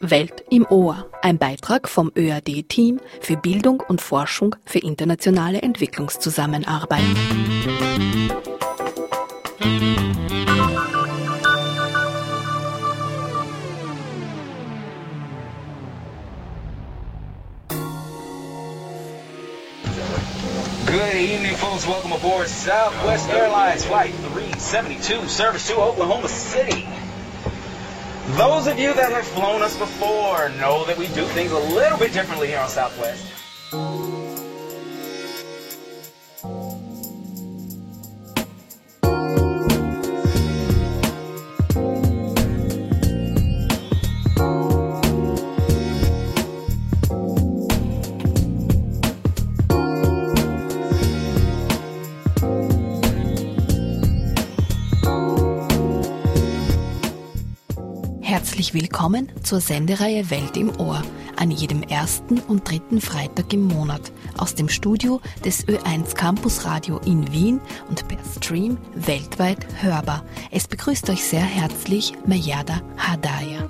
Welt 0.00 0.44
im 0.50 0.66
Ohr, 0.70 1.10
ein 1.22 1.38
Beitrag 1.38 1.88
vom 1.88 2.10
ÖAD-Team 2.16 3.00
für 3.20 3.36
Bildung 3.36 3.82
und 3.86 4.00
Forschung 4.00 4.56
für 4.64 4.78
internationale 4.78 5.60
Entwicklungszusammenarbeit. 5.62 7.02
Good 20.86 21.14
evening, 21.14 21.54
folks. 21.56 21.86
Welcome 21.86 22.12
aboard 22.14 22.48
Southwest 22.48 23.28
Airlines 23.28 23.84
Flight 23.84 24.12
372, 24.34 25.28
service 25.28 25.68
to 25.68 25.76
Oklahoma 25.76 26.26
City. 26.26 26.86
Those 28.40 28.68
of 28.68 28.78
you 28.78 28.94
that 28.94 29.12
have 29.12 29.26
flown 29.26 29.60
us 29.60 29.76
before 29.76 30.48
know 30.58 30.86
that 30.86 30.96
we 30.96 31.08
do 31.08 31.26
things 31.26 31.52
a 31.52 31.58
little 31.58 31.98
bit 31.98 32.14
differently 32.14 32.48
here 32.48 32.58
on 32.58 32.70
Southwest. 32.70 33.26
Willkommen 58.72 59.32
zur 59.42 59.60
Sendereihe 59.60 60.30
Welt 60.30 60.56
im 60.56 60.70
Ohr 60.78 61.02
an 61.36 61.50
jedem 61.50 61.82
ersten 61.82 62.38
und 62.38 62.70
dritten 62.70 63.00
Freitag 63.00 63.52
im 63.52 63.62
Monat 63.62 64.12
aus 64.38 64.54
dem 64.54 64.68
Studio 64.68 65.20
des 65.44 65.66
Ö1 65.66 66.14
Campus 66.14 66.64
Radio 66.64 67.00
in 67.04 67.32
Wien 67.32 67.60
und 67.88 68.06
per 68.06 68.18
Stream 68.36 68.78
weltweit 68.94 69.66
hörbar. 69.82 70.24
Es 70.52 70.68
begrüßt 70.68 71.10
euch 71.10 71.24
sehr 71.24 71.40
herzlich 71.40 72.12
Mayada 72.26 72.80
Hadaya. 72.96 73.66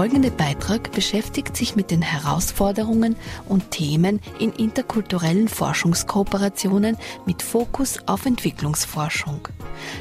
Folgende 0.00 0.30
Beitrag 0.30 0.92
beschäftigt 0.92 1.54
sich 1.58 1.76
mit 1.76 1.90
den 1.90 2.00
Herausforderungen 2.00 3.16
und 3.46 3.70
Themen 3.70 4.18
in 4.38 4.50
interkulturellen 4.50 5.46
Forschungskooperationen 5.46 6.96
mit 7.26 7.42
Fokus 7.42 7.98
auf 8.06 8.24
Entwicklungsforschung. 8.24 9.46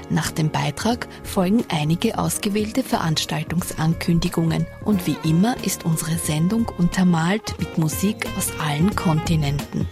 Nach 0.09 0.31
dem 0.31 0.51
Beitrag 0.51 1.09
folgen 1.23 1.65
einige 1.67 2.17
ausgewählte 2.17 2.81
Veranstaltungsankündigungen 2.81 4.65
und 4.85 5.05
wie 5.05 5.17
immer 5.25 5.61
ist 5.65 5.83
unsere 5.83 6.17
Sendung 6.17 6.71
untermalt 6.77 7.59
mit 7.59 7.77
Musik 7.77 8.25
aus 8.37 8.53
allen 8.57 8.95
Kontinenten. 8.95 9.85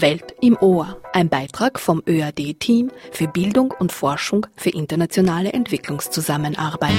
Welt 0.00 0.34
im 0.40 0.56
Ohr, 0.60 0.96
ein 1.12 1.28
Beitrag 1.28 1.78
vom 1.78 2.02
ÖAD-Team 2.06 2.90
für 3.12 3.28
Bildung 3.28 3.72
und 3.78 3.92
Forschung 3.92 4.46
für 4.56 4.70
internationale 4.70 5.52
Entwicklungszusammenarbeit. 5.52 6.92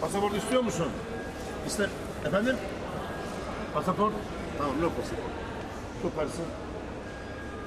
Pasaport 0.00 0.36
istiyor 0.36 0.62
musun? 0.62 0.86
İster. 1.66 1.88
Efendim? 2.24 2.56
Pasaport? 3.74 4.12
Tamam 4.58 4.82
yok 4.82 4.92
pasaport. 4.96 5.32
Süpersin. 6.02 6.44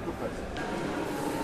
Süpersin. 0.06 1.39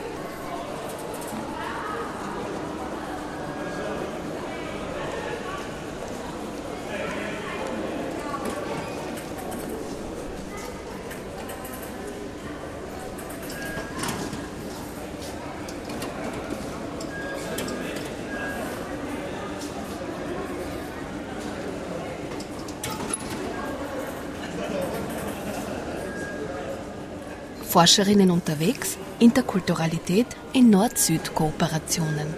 Forscherinnen 27.75 28.31
unterwegs, 28.31 28.97
Interkulturalität 29.19 30.27
in 30.53 30.69
Nord-Süd-Kooperationen. 30.69 32.33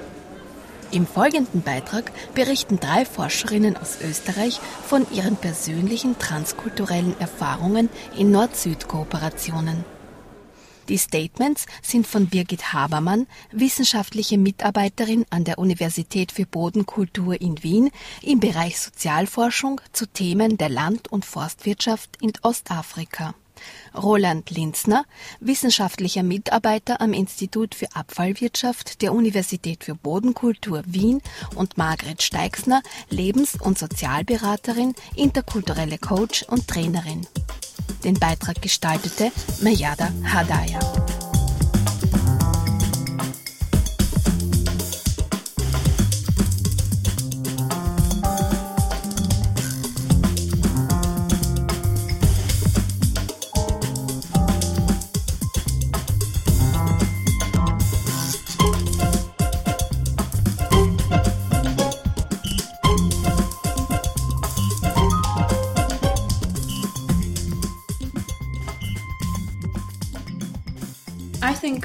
Im 0.89 1.05
folgenden 1.05 1.61
Beitrag 1.61 2.11
berichten 2.33 2.79
drei 2.79 3.05
Forscherinnen 3.05 3.77
aus 3.77 3.99
Österreich 4.01 4.59
von 4.87 5.05
ihren 5.13 5.35
persönlichen 5.35 6.17
transkulturellen 6.17 7.15
Erfahrungen 7.19 7.89
in 8.17 8.31
Nord-Süd-Kooperationen. 8.31 9.85
Die 10.89 10.97
Statements 10.97 11.67
sind 11.83 12.07
von 12.07 12.25
Birgit 12.25 12.73
Habermann, 12.73 13.27
wissenschaftliche 13.51 14.39
Mitarbeiterin 14.39 15.23
an 15.29 15.43
der 15.43 15.59
Universität 15.59 16.31
für 16.31 16.47
Bodenkultur 16.47 17.39
in 17.39 17.61
Wien 17.61 17.91
im 18.23 18.39
Bereich 18.39 18.79
Sozialforschung 18.79 19.81
zu 19.93 20.07
Themen 20.07 20.57
der 20.57 20.69
Land- 20.69 21.11
und 21.11 21.25
Forstwirtschaft 21.25 22.17
in 22.23 22.33
Ostafrika. 22.41 23.35
Roland 23.95 24.49
Linzner, 24.49 25.05
wissenschaftlicher 25.39 26.23
Mitarbeiter 26.23 27.01
am 27.01 27.13
Institut 27.13 27.75
für 27.75 27.87
Abfallwirtschaft 27.93 29.01
der 29.01 29.13
Universität 29.13 29.83
für 29.83 29.95
Bodenkultur 29.95 30.83
Wien 30.85 31.21
und 31.55 31.77
Margret 31.77 32.21
Steixner, 32.21 32.81
Lebens- 33.09 33.57
und 33.59 33.77
Sozialberaterin, 33.77 34.93
interkulturelle 35.15 35.97
Coach 35.97 36.43
und 36.43 36.67
Trainerin. 36.67 37.27
Den 38.03 38.19
Beitrag 38.19 38.61
gestaltete 38.61 39.31
Mayada 39.61 40.11
Hadaya. 40.23 40.79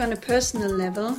On 0.02 0.12
a 0.12 0.16
personal 0.16 0.70
level, 0.70 1.16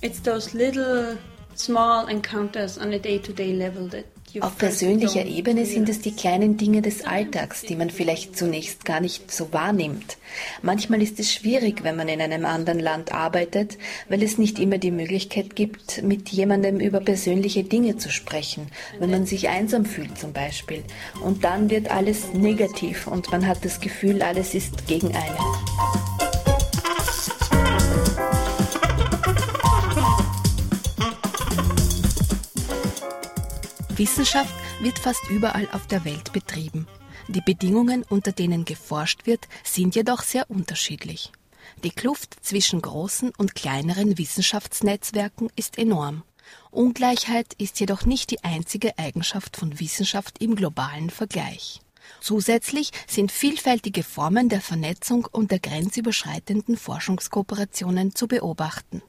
it's 0.00 0.20
those 0.20 0.54
little 0.54 1.18
small 1.54 2.06
encounters 2.06 2.78
on 2.78 2.92
a 2.94 2.98
day-to-day 2.98 3.52
level 3.52 3.88
that 3.88 4.06
you 4.32 4.40
Auf 4.40 4.56
persönlicher 4.56 5.26
Ebene 5.26 5.66
sind 5.66 5.90
es 5.90 6.00
die 6.00 6.16
kleinen 6.16 6.56
Dinge 6.56 6.80
des 6.80 7.04
Alltags, 7.04 7.60
die 7.60 7.76
man 7.76 7.90
vielleicht 7.90 8.34
zunächst 8.34 8.86
gar 8.86 9.00
nicht 9.00 9.30
so 9.30 9.52
wahrnimmt. 9.52 10.16
Manchmal 10.62 11.02
ist 11.02 11.20
es 11.20 11.30
schwierig, 11.30 11.84
wenn 11.84 11.96
man 11.96 12.08
in 12.08 12.22
einem 12.22 12.46
anderen 12.46 12.80
Land 12.80 13.12
arbeitet, 13.12 13.76
weil 14.08 14.22
es 14.22 14.38
nicht 14.38 14.58
immer 14.58 14.78
die 14.78 14.90
Möglichkeit 14.90 15.54
gibt, 15.54 16.02
mit 16.02 16.30
jemandem 16.30 16.80
über 16.80 17.00
persönliche 17.00 17.64
Dinge 17.64 17.98
zu 17.98 18.10
sprechen, 18.10 18.68
wenn 18.98 19.10
man 19.10 19.26
sich 19.26 19.50
einsam 19.50 19.84
fühlt 19.84 20.18
zum 20.18 20.32
Beispiel. 20.32 20.82
Und 21.22 21.44
dann 21.44 21.68
wird 21.68 21.90
alles 21.90 22.32
negativ 22.32 23.06
und 23.06 23.30
man 23.30 23.46
hat 23.46 23.62
das 23.62 23.80
Gefühl, 23.80 24.22
alles 24.22 24.54
ist 24.54 24.86
gegen 24.86 25.08
einen. 25.08 26.11
Wissenschaft 34.02 34.52
wird 34.80 34.98
fast 34.98 35.30
überall 35.30 35.68
auf 35.70 35.86
der 35.86 36.04
Welt 36.04 36.32
betrieben. 36.32 36.88
Die 37.28 37.40
Bedingungen, 37.40 38.02
unter 38.02 38.32
denen 38.32 38.64
geforscht 38.64 39.26
wird, 39.26 39.46
sind 39.62 39.94
jedoch 39.94 40.22
sehr 40.22 40.50
unterschiedlich. 40.50 41.30
Die 41.84 41.92
Kluft 41.92 42.34
zwischen 42.44 42.82
großen 42.82 43.30
und 43.38 43.54
kleineren 43.54 44.18
Wissenschaftsnetzwerken 44.18 45.50
ist 45.54 45.78
enorm. 45.78 46.24
Ungleichheit 46.72 47.54
ist 47.58 47.78
jedoch 47.78 48.04
nicht 48.04 48.32
die 48.32 48.42
einzige 48.42 48.98
Eigenschaft 48.98 49.56
von 49.56 49.78
Wissenschaft 49.78 50.42
im 50.42 50.56
globalen 50.56 51.10
Vergleich. 51.10 51.80
Zusätzlich 52.20 52.90
sind 53.06 53.30
vielfältige 53.30 54.02
Formen 54.02 54.48
der 54.48 54.60
Vernetzung 54.60 55.28
und 55.30 55.52
der 55.52 55.60
grenzüberschreitenden 55.60 56.76
Forschungskooperationen 56.76 58.16
zu 58.16 58.26
beobachten. 58.26 59.00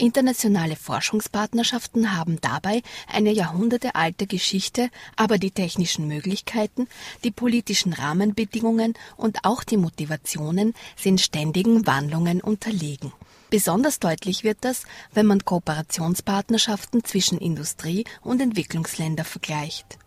Internationale 0.00 0.76
Forschungspartnerschaften 0.76 2.16
haben 2.16 2.40
dabei 2.40 2.82
eine 3.06 3.30
jahrhundertealte 3.32 4.26
Geschichte, 4.26 4.88
aber 5.14 5.36
die 5.36 5.50
technischen 5.50 6.08
Möglichkeiten, 6.08 6.88
die 7.22 7.30
politischen 7.30 7.92
Rahmenbedingungen 7.92 8.94
und 9.18 9.44
auch 9.44 9.62
die 9.62 9.76
Motivationen 9.76 10.72
sind 10.96 11.20
ständigen 11.20 11.86
Wandlungen 11.86 12.40
unterlegen. 12.40 13.12
Besonders 13.50 13.98
deutlich 13.98 14.42
wird 14.42 14.58
das, 14.62 14.84
wenn 15.12 15.26
man 15.26 15.44
Kooperationspartnerschaften 15.44 17.04
zwischen 17.04 17.36
Industrie 17.36 18.04
und 18.22 18.40
Entwicklungsländer 18.40 19.24
vergleicht. 19.24 19.98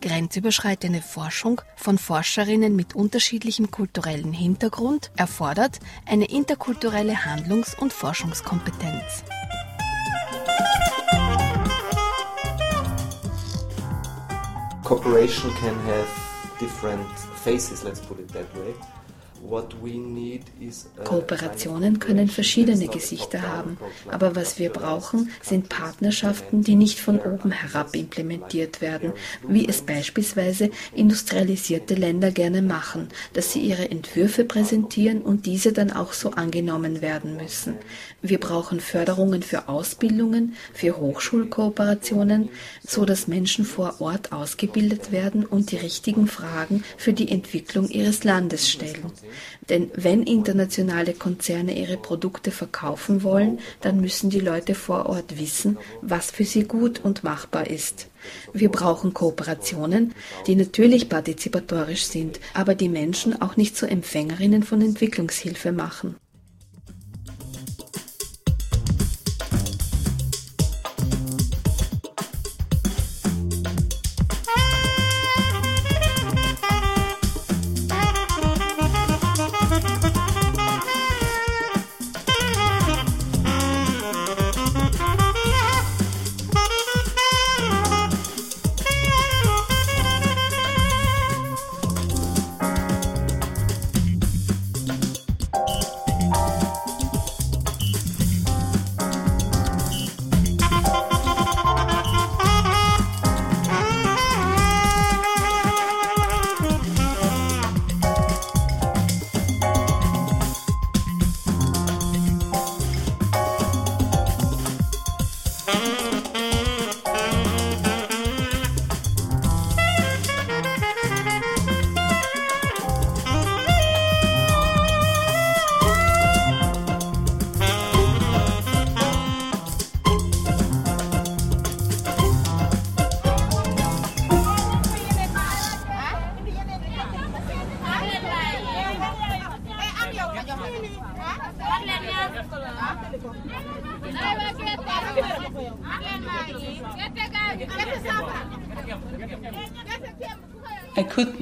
Grenzüberschreitende 0.00 1.02
Forschung 1.02 1.60
von 1.76 1.98
Forscherinnen 1.98 2.76
mit 2.76 2.94
unterschiedlichem 2.94 3.70
kulturellen 3.70 4.32
Hintergrund 4.32 5.10
erfordert 5.16 5.80
eine 6.06 6.26
interkulturelle 6.26 7.24
Handlungs- 7.24 7.74
und 7.74 7.92
Forschungskompetenz. 7.92 9.24
Cooperation 14.90 15.48
can 15.52 15.78
have 15.86 16.10
different 16.58 17.08
faces, 17.44 17.84
let's 17.84 18.00
put 18.00 18.18
it 18.18 18.26
that 18.30 18.52
way. 18.56 18.74
A 19.48 21.02
Kooperationen 21.02 21.98
können 21.98 22.28
verschiedene 22.28 22.86
Gesichter 22.88 23.42
haben, 23.42 23.78
aber 24.08 24.36
was 24.36 24.58
wir 24.58 24.70
brauchen, 24.70 25.30
sind 25.42 25.68
Partnerschaften, 25.68 26.62
die 26.62 26.76
nicht 26.76 27.00
von 27.00 27.18
oben 27.18 27.50
herab 27.50 27.96
implementiert 27.96 28.80
werden, 28.80 29.12
wie 29.46 29.66
es 29.66 29.82
beispielsweise 29.82 30.70
industrialisierte 30.94 31.94
Länder 31.94 32.30
gerne 32.30 32.62
machen, 32.62 33.08
dass 33.32 33.52
sie 33.52 33.60
ihre 33.60 33.90
Entwürfe 33.90 34.44
präsentieren 34.44 35.22
und 35.22 35.46
diese 35.46 35.72
dann 35.72 35.90
auch 35.90 36.12
so 36.12 36.32
angenommen 36.32 37.00
werden 37.00 37.36
müssen. 37.36 37.74
Wir 38.22 38.38
brauchen 38.38 38.80
Förderungen 38.80 39.42
für 39.42 39.68
Ausbildungen, 39.68 40.54
für 40.74 40.98
Hochschulkooperationen, 40.98 42.50
so 42.86 43.04
dass 43.04 43.26
Menschen 43.26 43.64
vor 43.64 44.00
Ort 44.00 44.32
ausgebildet 44.32 45.12
werden 45.12 45.46
und 45.46 45.72
die 45.72 45.76
richtigen 45.76 46.26
Fragen 46.26 46.84
für 46.98 47.14
die 47.14 47.30
Entwicklung 47.30 47.88
ihres 47.88 48.22
Landes 48.24 48.68
stellen. 48.68 49.10
Denn 49.68 49.90
wenn 49.94 50.22
internationale 50.22 51.12
Konzerne 51.14 51.78
ihre 51.78 51.96
Produkte 51.96 52.50
verkaufen 52.50 53.22
wollen, 53.22 53.58
dann 53.80 54.00
müssen 54.00 54.30
die 54.30 54.40
Leute 54.40 54.74
vor 54.74 55.06
Ort 55.06 55.38
wissen, 55.38 55.78
was 56.02 56.30
für 56.30 56.44
sie 56.44 56.64
gut 56.64 57.00
und 57.04 57.24
machbar 57.24 57.68
ist. 57.68 58.08
Wir 58.52 58.68
brauchen 58.68 59.14
Kooperationen, 59.14 60.14
die 60.46 60.56
natürlich 60.56 61.08
partizipatorisch 61.08 62.04
sind, 62.04 62.40
aber 62.54 62.74
die 62.74 62.88
Menschen 62.88 63.40
auch 63.40 63.56
nicht 63.56 63.76
zu 63.76 63.86
Empfängerinnen 63.86 64.62
von 64.62 64.82
Entwicklungshilfe 64.82 65.72
machen. 65.72 66.16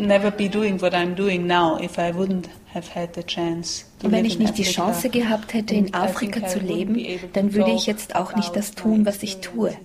Never 0.09 0.31
be 0.31 0.49
doing 0.49 0.81
what 0.81 0.95
I'm 0.95 1.15
doing 1.15 1.47
now 1.47 1.79
if 1.81 1.99
I 1.99 2.11
wouldn't 2.13 2.47
have 2.75 2.89
had 2.95 3.15
the 3.15 3.23
chance. 3.23 3.85
to 4.01 4.11
Wenn 4.11 4.25
ich 4.25 4.39
nicht 4.39 4.57
die. 4.57 4.65
Chance 4.65 5.11
gehabt 5.11 5.55
hätte, 5.55 5.75
in 5.75 5.89
I 5.89 5.93
Afrika 5.93 6.47
zu 6.47 6.59
leben, 6.59 6.97
dann 7.33 7.53
würde 7.55 7.73
ich 7.73 7.87
jetzt 7.87 8.17
auch 8.17 8.35
nicht 8.35 8.57
das 8.57 8.73
tun, 8.73 9.07
was 9.07 9.23
ich 9.23 9.39
tue. 9.39 9.77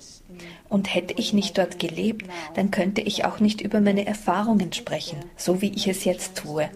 Und 0.69 0.93
hätte 0.93 1.13
ich 1.17 1.33
nicht 1.33 1.57
dort 1.57 1.77
gelebt, 1.77 2.25
dann 2.55 2.71
könnte 2.71 3.01
ich 3.01 3.25
auch 3.25 3.39
nicht 3.39 3.61
über 3.61 3.79
meine 3.79 4.07
Erfahrungen 4.07 4.73
sprechen, 4.73 5.17
so 5.37 5.61
wie 5.61 5.71
ich 5.75 5.87
es 5.87 6.03
jetzt 6.05 6.35
tue. 6.35 6.69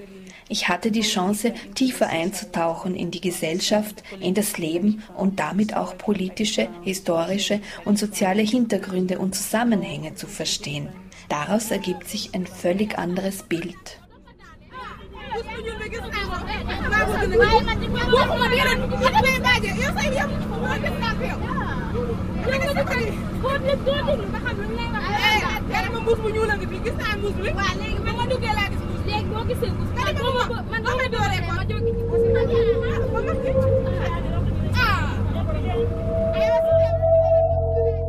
Ich 0.50 0.70
hatte 0.70 0.92
die 0.92 1.01
Chance, 1.01 1.54
tiefer 1.75 2.08
einzutauchen 2.08 2.96
in 2.96 3.12
die 3.12 3.20
Gesellschaft, 3.20 4.04
in 4.22 4.34
das 4.34 4.58
Leben 4.58 5.04
und 5.18 5.39
damit 5.39 5.75
auch 5.75 5.98
politische, 5.98 6.70
historische 6.84 7.60
und 7.84 8.00
soziale 8.00 8.44
Hintergründe 8.44 9.20
und 9.20 9.36
Zusammenhänge 9.36 10.16
zu 10.16 10.27
verstehen. 10.27 10.89
Daraus 11.29 11.72
ergibt 11.72 12.07
sich 12.07 12.34
ein 12.34 12.48
völlig 12.48 12.98
anderes 12.98 13.43
Bild. 13.43 14.00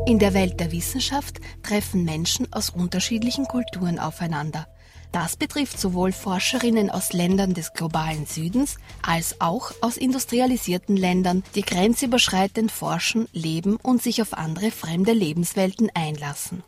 In 0.09 0.17
der 0.17 0.33
Welt 0.33 0.59
der 0.59 0.71
Wissenschaft 0.71 1.39
treffen 1.61 2.03
Menschen 2.03 2.51
aus 2.51 2.71
unterschiedlichen 2.71 3.45
Kulturen 3.45 3.99
aufeinander. 3.99 4.67
Das 5.11 5.37
betrifft 5.37 5.79
sowohl 5.79 6.13
Forscherinnen 6.13 6.89
aus 6.89 7.13
Ländern 7.13 7.53
des 7.53 7.73
globalen 7.73 8.25
Südens 8.25 8.77
als 9.03 9.39
auch 9.39 9.71
aus 9.81 9.97
industrialisierten 9.97 10.97
Ländern, 10.97 11.43
die 11.53 11.61
grenzüberschreitend 11.61 12.71
forschen, 12.71 13.27
leben 13.33 13.75
und 13.75 14.01
sich 14.01 14.23
auf 14.23 14.33
andere 14.33 14.71
fremde 14.71 15.13
Lebenswelten 15.13 15.91
einlassen. 15.93 16.63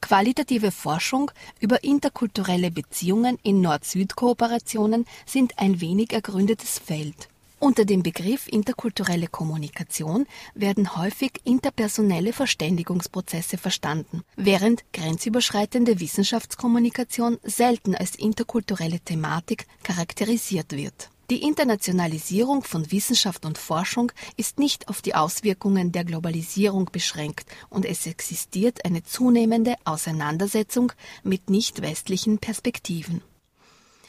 Qualitative 0.00 0.70
Forschung 0.70 1.30
über 1.60 1.84
interkulturelle 1.84 2.70
Beziehungen 2.70 3.38
in 3.42 3.60
Nord-Süd-Kooperationen 3.60 5.04
sind 5.26 5.58
ein 5.58 5.82
wenig 5.82 6.14
ergründetes 6.14 6.78
Feld. 6.78 7.28
Unter 7.58 7.86
dem 7.86 8.02
Begriff 8.02 8.48
interkulturelle 8.48 9.28
Kommunikation 9.28 10.26
werden 10.54 10.96
häufig 10.96 11.32
interpersonelle 11.44 12.34
Verständigungsprozesse 12.34 13.56
verstanden, 13.56 14.22
während 14.36 14.84
grenzüberschreitende 14.92 15.98
Wissenschaftskommunikation 15.98 17.38
selten 17.42 17.94
als 17.94 18.14
interkulturelle 18.14 19.00
Thematik 19.00 19.66
charakterisiert 19.82 20.72
wird. 20.72 21.10
Die 21.30 21.42
Internationalisierung 21.42 22.62
von 22.62 22.92
Wissenschaft 22.92 23.46
und 23.46 23.58
Forschung 23.58 24.12
ist 24.36 24.60
nicht 24.60 24.88
auf 24.88 25.02
die 25.02 25.16
Auswirkungen 25.16 25.90
der 25.90 26.04
Globalisierung 26.04 26.88
beschränkt 26.92 27.48
und 27.68 27.84
es 27.84 28.06
existiert 28.06 28.84
eine 28.84 29.02
zunehmende 29.02 29.74
Auseinandersetzung 29.84 30.92
mit 31.24 31.50
nicht 31.50 31.82
westlichen 31.82 32.38
Perspektiven. 32.38 33.22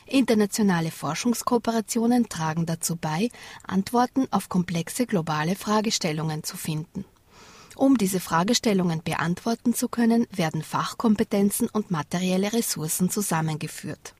Internationale 0.07 0.91
Forschungskooperationen 0.91 2.29
tragen 2.29 2.65
dazu 2.65 2.95
bei, 2.95 3.29
Antworten 3.63 4.27
auf 4.31 4.49
komplexe 4.49 5.05
globale 5.05 5.55
Fragestellungen 5.55 6.43
zu 6.43 6.57
finden. 6.57 7.05
Um 7.75 7.97
diese 7.97 8.19
Fragestellungen 8.19 9.03
beantworten 9.03 9.75
zu 9.75 9.87
können, 9.87 10.25
werden 10.31 10.63
Fachkompetenzen 10.63 11.69
und 11.69 11.91
materielle 11.91 12.53
Ressourcen 12.53 13.09
zusammengeführt. 13.09 14.15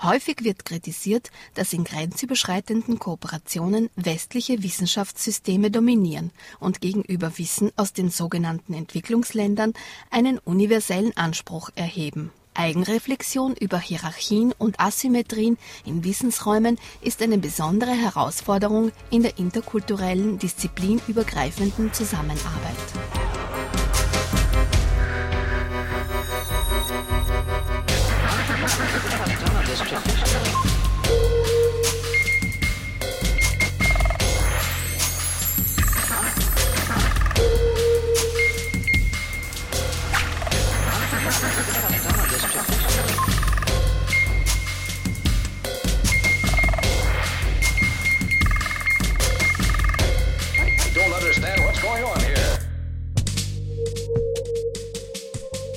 Häufig 0.00 0.42
wird 0.42 0.64
kritisiert, 0.64 1.30
dass 1.54 1.72
in 1.72 1.84
grenzüberschreitenden 1.84 2.98
Kooperationen 2.98 3.88
westliche 3.94 4.62
Wissenschaftssysteme 4.62 5.70
dominieren 5.70 6.32
und 6.58 6.80
gegenüber 6.80 7.38
Wissen 7.38 7.70
aus 7.76 7.92
den 7.92 8.10
sogenannten 8.10 8.74
Entwicklungsländern 8.74 9.74
einen 10.10 10.38
universellen 10.38 11.16
Anspruch 11.16 11.70
erheben. 11.76 12.32
Eigenreflexion 12.54 13.54
über 13.56 13.78
Hierarchien 13.78 14.52
und 14.58 14.78
Asymmetrien 14.80 15.58
in 15.84 16.04
Wissensräumen 16.04 16.78
ist 17.00 17.22
eine 17.22 17.38
besondere 17.38 17.92
Herausforderung 17.92 18.92
in 19.10 19.22
der 19.22 19.38
interkulturellen, 19.38 20.38
disziplinübergreifenden 20.38 21.92
Zusammenarbeit. 21.92 23.41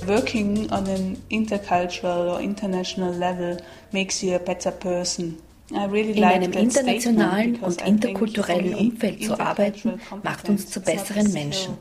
Working 0.08 0.72
on 0.72 0.88
an 0.88 1.18
intercultural 1.30 2.34
or 2.34 2.42
international 2.42 3.14
level 3.14 3.58
makes 3.92 4.22
you 4.22 4.36
a 4.36 4.40
better 4.40 4.72
person. 4.72 5.38
In 5.72 6.24
einem 6.24 6.52
internationalen 6.52 7.56
und 7.56 7.82
interkulturellen 7.82 8.76
Umfeld 8.76 9.24
zu 9.24 9.40
arbeiten, 9.40 10.00
macht 10.22 10.48
uns 10.48 10.70
zu 10.70 10.80
besseren 10.80 11.34
Menschen. 11.34 11.76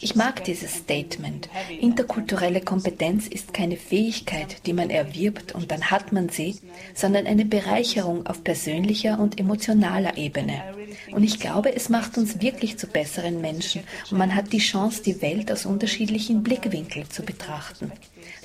Ich 0.00 0.14
mag 0.14 0.44
dieses 0.44 0.72
Statement. 0.76 1.48
Interkulturelle 1.80 2.60
Kompetenz 2.60 3.26
ist 3.26 3.52
keine 3.52 3.76
Fähigkeit, 3.76 4.64
die 4.66 4.72
man 4.72 4.88
erwirbt 4.88 5.52
und 5.52 5.72
dann 5.72 5.90
hat 5.90 6.12
man 6.12 6.28
sie, 6.28 6.60
sondern 6.94 7.26
eine 7.26 7.44
Bereicherung 7.44 8.24
auf 8.26 8.44
persönlicher 8.44 9.18
und 9.18 9.40
emotionaler 9.40 10.16
Ebene. 10.16 10.62
Und 11.12 11.22
ich 11.22 11.40
glaube, 11.40 11.74
es 11.74 11.88
macht 11.88 12.18
uns 12.18 12.40
wirklich 12.40 12.78
zu 12.78 12.86
besseren 12.86 13.40
Menschen 13.40 13.82
und 14.10 14.18
man 14.18 14.34
hat 14.34 14.52
die 14.52 14.58
Chance, 14.58 15.02
die 15.02 15.20
Welt 15.22 15.50
aus 15.50 15.66
unterschiedlichen 15.66 16.42
Blickwinkeln 16.42 17.10
zu 17.10 17.22
betrachten. 17.22 17.92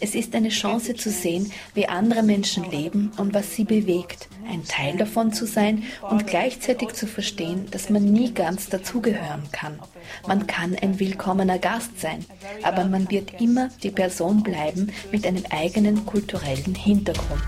Es 0.01 0.15
ist 0.15 0.36
eine 0.36 0.50
Chance 0.50 0.96
zu 0.96 1.10
sehen, 1.10 1.51
wie 1.74 1.88
andere 1.88 2.24
Menschen 2.24 2.70
leben 2.70 3.12
und 3.18 3.34
was 3.34 3.56
sie 3.56 3.65
bewegt, 3.65 4.29
ein 4.50 4.63
Teil 4.65 4.98
davon 4.98 5.34
zu 5.34 5.46
sein 5.46 5.84
und 6.10 6.27
gleichzeitig 6.27 6.94
zu 6.94 7.06
verstehen, 7.06 7.68
dass 7.72 7.89
man 7.89 8.06
nie 8.06 8.34
ganz 8.34 8.70
dazugehören 8.70 9.44
kann. 9.51 9.79
Man 10.27 10.48
kann 10.48 10.75
ein 10.75 11.00
willkommener 11.00 11.60
Gast 11.60 12.00
sein, 12.00 12.25
aber 12.63 12.86
man 12.86 13.10
wird 13.10 13.41
immer 13.41 13.70
die 13.84 13.91
Person 13.91 14.44
bleiben 14.44 14.91
mit 15.12 15.25
einem 15.25 15.44
eigenen 15.50 16.06
kulturellen 16.06 16.75
Hintergrund. 16.75 17.44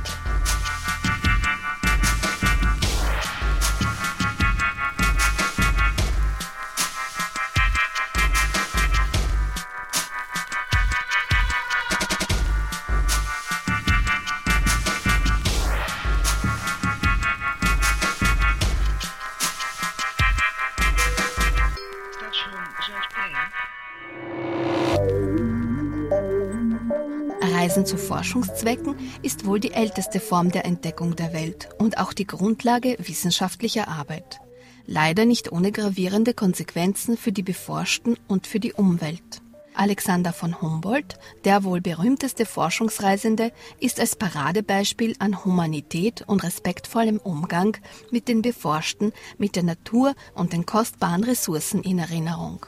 Forschungszwecken 28.32 28.96
ist 29.24 29.46
wohl 29.46 29.60
die 29.60 29.74
älteste 29.74 30.22
Form 30.22 30.52
der 30.52 30.64
Entdeckung 30.64 31.18
der 31.18 31.34
Welt 31.34 31.68
und 31.80 31.98
auch 31.98 32.14
die 32.14 32.26
Grundlage 32.26 32.96
wissenschaftlicher 32.98 33.90
Arbeit. 33.90 34.40
Leider 34.86 35.26
nicht 35.26 35.52
ohne 35.52 35.74
gravierende 35.74 36.34
Konsequenzen 36.34 37.18
für 37.18 37.34
die 37.34 37.44
Beforschten 37.44 38.16
und 38.30 38.48
für 38.48 38.62
die 38.62 38.72
Umwelt. 38.72 39.42
Alexander 39.74 40.32
von 40.32 40.62
Humboldt, 40.62 41.20
der 41.44 41.66
wohl 41.66 41.82
berühmteste 41.82 42.46
Forschungsreisende, 42.46 43.52
ist 43.82 44.00
als 44.00 44.16
Paradebeispiel 44.16 45.14
an 45.20 45.44
Humanität 45.44 46.24
und 46.26 46.42
respektvollem 46.42 47.18
Umgang 47.18 47.76
mit 48.12 48.30
den 48.30 48.42
Beforschten, 48.42 49.12
mit 49.40 49.58
der 49.58 49.64
Natur 49.64 50.16
und 50.36 50.54
den 50.54 50.66
kostbaren 50.66 51.26
Ressourcen 51.26 51.84
in 51.84 52.00
Erinnerung. 52.00 52.66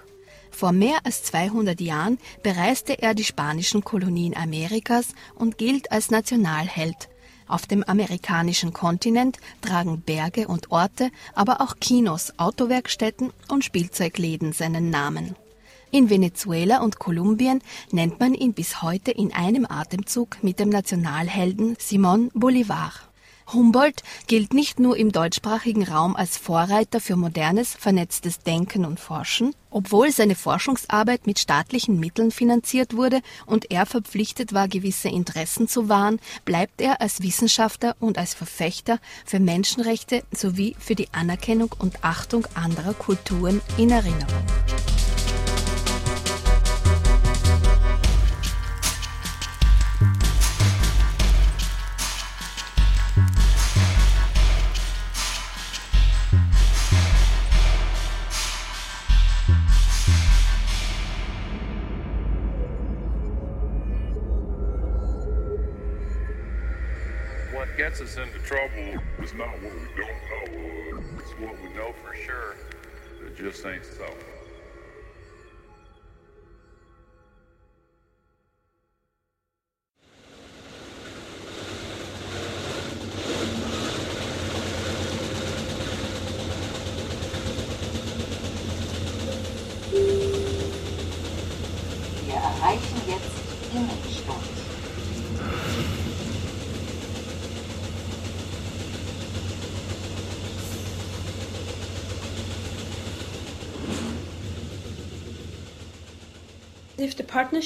Vor 0.54 0.72
mehr 0.72 1.00
als 1.04 1.24
200 1.24 1.82
Jahren 1.82 2.20
bereiste 2.44 3.02
er 3.02 3.16
die 3.16 3.24
spanischen 3.24 3.84
Kolonien 3.84 4.38
Amerikas 4.38 5.08
und 5.36 5.58
gilt 5.58 5.92
als 5.92 6.12
Nationalheld. 6.12 7.10
Auf 7.48 7.66
dem 7.66 7.84
amerikanischen 7.84 8.72
Kontinent 8.72 9.40
tragen 9.62 10.02
Berge 10.02 10.48
und 10.48 10.72
Orte, 10.72 11.10
aber 11.34 11.60
auch 11.60 11.78
Kinos, 11.82 12.34
Autowerkstätten 12.38 13.34
und 13.50 13.66
Spielzeugläden 13.66 14.54
seinen 14.54 14.92
Namen. 14.92 15.36
In 15.92 16.10
Venezuela 16.10 16.82
und 16.82 17.00
Kolumbien 17.00 17.62
nennt 17.92 18.20
man 18.20 18.34
ihn 18.34 18.54
bis 18.54 18.82
heute 18.82 19.12
in 19.12 19.34
einem 19.34 19.66
Atemzug 19.66 20.44
mit 20.44 20.60
dem 20.60 20.70
Nationalhelden 20.70 21.76
Simón 21.78 22.32
Bolívar. 22.34 22.92
Humboldt 23.54 24.04
gilt 24.28 24.54
nicht 24.54 24.80
nur 24.80 24.98
im 24.98 25.12
deutschsprachigen 25.12 25.84
Raum 25.84 26.16
als 26.16 26.38
Vorreiter 26.38 27.00
für 27.00 27.16
modernes, 27.16 27.74
vernetztes 27.74 28.40
Denken 28.40 28.86
und 28.86 29.00
Forschen, 29.00 29.54
obwohl 29.70 30.12
seine 30.12 30.36
Forschungsarbeit 30.36 31.28
mit 31.28 31.40
staatlichen 31.40 32.00
Mitteln 32.00 32.32
finanziert 32.32 32.96
wurde 32.96 33.22
und 33.46 33.72
er 33.72 33.86
verpflichtet 33.86 34.54
war, 34.54 34.68
gewisse 34.68 35.10
Interessen 35.10 35.68
zu 35.68 35.90
wahren, 35.90 36.20
bleibt 36.46 36.82
er 36.82 37.02
als 37.02 37.22
Wissenschaftler 37.22 37.96
und 38.00 38.18
als 38.18 38.34
Verfechter 38.34 39.00
für 39.26 39.40
Menschenrechte 39.40 40.24
sowie 40.32 40.76
für 40.80 40.96
die 40.96 41.10
Anerkennung 41.12 41.74
und 41.78 42.04
Achtung 42.04 42.48
anderer 42.56 42.94
Kulturen 42.94 43.62
in 43.78 43.90
Erinnerung. 43.90 44.44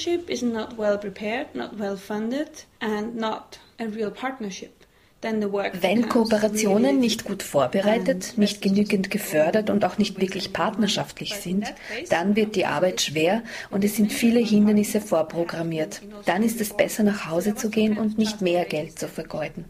Is 0.06 0.44
not 0.44 0.78
well 0.78 1.00
prepared, 1.00 1.56
not 1.56 1.78
well 1.78 1.98
funded, 1.98 2.66
and 2.80 3.16
not 3.16 3.58
a 3.80 3.88
real 3.88 4.12
partnership, 4.12 4.77
Wenn 5.22 6.10
Kooperationen 6.10 7.00
nicht 7.00 7.26
gut 7.26 7.42
vorbereitet, 7.42 8.34
nicht 8.38 8.62
genügend 8.62 9.10
gefördert 9.10 9.72
und 9.72 9.84
auch 9.84 9.98
nicht 9.98 10.22
wirklich 10.22 10.54
partnerschaftlich 10.54 11.36
sind, 11.36 11.74
dann 12.10 12.36
wird 12.36 12.56
die 12.56 12.68
Arbeit 12.68 13.02
schwer 13.02 13.42
und 13.72 13.84
es 13.84 13.96
sind 13.96 14.14
viele 14.14 14.40
Hindernisse 14.40 15.02
vorprogrammiert. 15.02 16.02
Dann 16.26 16.44
ist 16.44 16.62
es 16.62 16.76
besser, 16.76 17.02
nach 17.02 17.28
Hause 17.32 17.56
zu 17.56 17.72
gehen 17.72 17.98
und 17.98 18.20
nicht 18.20 18.42
mehr 18.42 18.66
Geld 18.66 19.00
zu 19.00 19.08
vergeuden. 19.08 19.66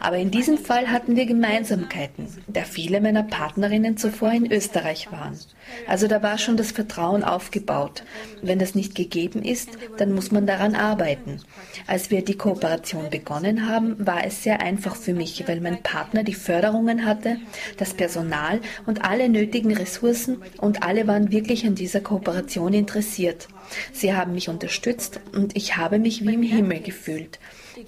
Aber 0.00 0.18
in 0.18 0.30
diesem 0.30 0.58
Fall 0.58 0.88
hatten 0.88 1.16
wir 1.16 1.24
Gemeinsamkeiten, 1.24 2.26
da 2.46 2.62
viele 2.62 3.00
meiner 3.00 3.22
Partnerinnen 3.22 3.96
zuvor 3.96 4.32
in 4.32 4.52
Österreich 4.52 5.10
waren. 5.10 5.38
Also 5.86 6.06
da 6.06 6.22
war 6.22 6.36
schon 6.36 6.58
das 6.58 6.72
Vertrauen 6.72 7.24
aufgebaut. 7.24 8.02
Wenn 8.42 8.58
das 8.58 8.74
nicht 8.74 8.94
gegeben 8.94 9.42
ist, 9.42 9.70
dann 9.96 10.12
muss 10.12 10.32
man 10.32 10.46
daran 10.46 10.74
arbeiten. 10.74 11.40
Als 11.86 12.10
wir 12.10 12.22
die 12.22 12.36
Kooperation 12.36 13.08
begonnen 13.08 13.68
haben, 13.68 14.04
war 14.04 14.26
es 14.26 14.42
sehr 14.42 14.60
einfach 14.60 14.81
für 14.90 15.14
mich, 15.14 15.46
weil 15.46 15.60
mein 15.60 15.82
Partner 15.82 16.24
die 16.24 16.34
Förderungen 16.34 17.06
hatte, 17.06 17.38
das 17.76 17.94
Personal 17.94 18.60
und 18.86 19.04
alle 19.04 19.28
nötigen 19.28 19.74
Ressourcen 19.76 20.42
und 20.58 20.82
alle 20.82 21.06
waren 21.06 21.30
wirklich 21.30 21.66
an 21.66 21.74
dieser 21.74 22.00
Kooperation 22.00 22.74
interessiert. 22.74 23.48
Sie 23.92 24.14
haben 24.14 24.34
mich 24.34 24.48
unterstützt 24.48 25.20
und 25.32 25.56
ich 25.56 25.76
habe 25.76 25.98
mich 25.98 26.24
wie 26.26 26.34
im 26.34 26.42
Himmel 26.42 26.80
gefühlt. 26.80 27.38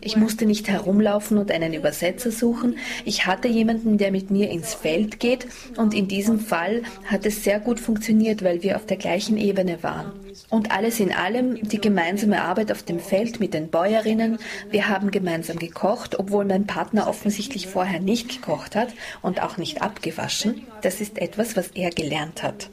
Ich 0.00 0.16
musste 0.16 0.46
nicht 0.46 0.68
herumlaufen 0.68 1.38
und 1.38 1.50
einen 1.50 1.74
Übersetzer 1.74 2.30
suchen. 2.30 2.76
Ich 3.04 3.26
hatte 3.26 3.48
jemanden, 3.48 3.98
der 3.98 4.10
mit 4.10 4.30
mir 4.30 4.50
ins 4.50 4.74
Feld 4.74 5.20
geht 5.20 5.46
und 5.76 5.94
in 5.94 6.08
diesem 6.08 6.40
Fall 6.40 6.82
hat 7.04 7.26
es 7.26 7.44
sehr 7.44 7.60
gut 7.60 7.80
funktioniert, 7.80 8.42
weil 8.42 8.62
wir 8.62 8.76
auf 8.76 8.86
der 8.86 8.96
gleichen 8.96 9.36
Ebene 9.36 9.82
waren. 9.82 10.12
Und 10.50 10.70
alles 10.70 11.00
in 11.00 11.12
allem 11.12 11.56
die 11.68 11.80
gemeinsame 11.80 12.42
Arbeit 12.42 12.72
auf 12.72 12.82
dem 12.82 12.98
Feld 12.98 13.40
mit 13.40 13.54
den 13.54 13.68
Bäuerinnen. 13.68 14.38
Wir 14.70 14.88
haben 14.88 15.10
gemeinsam 15.10 15.58
gekocht, 15.58 16.18
obwohl 16.18 16.44
mein 16.44 16.66
Partner 16.66 17.06
offensichtlich 17.08 17.66
vorher 17.66 18.00
nicht 18.00 18.28
gekocht 18.28 18.74
hat 18.76 18.88
und 19.22 19.42
auch 19.42 19.56
nicht 19.56 19.82
abgewaschen. 19.82 20.66
Das 20.82 21.00
ist 21.00 21.18
etwas, 21.18 21.56
was 21.56 21.68
er 21.74 21.90
gelernt 21.90 22.42
hat. 22.42 22.70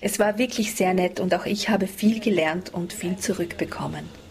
Es 0.00 0.18
war 0.18 0.38
wirklich 0.38 0.74
sehr 0.74 0.94
nett 0.94 1.20
und 1.20 1.34
auch 1.34 1.46
ich 1.46 1.68
habe 1.68 1.86
viel 1.86 2.20
gelernt 2.20 2.72
und 2.72 2.92
viel 2.92 3.16
zurückbekommen. 3.16 4.23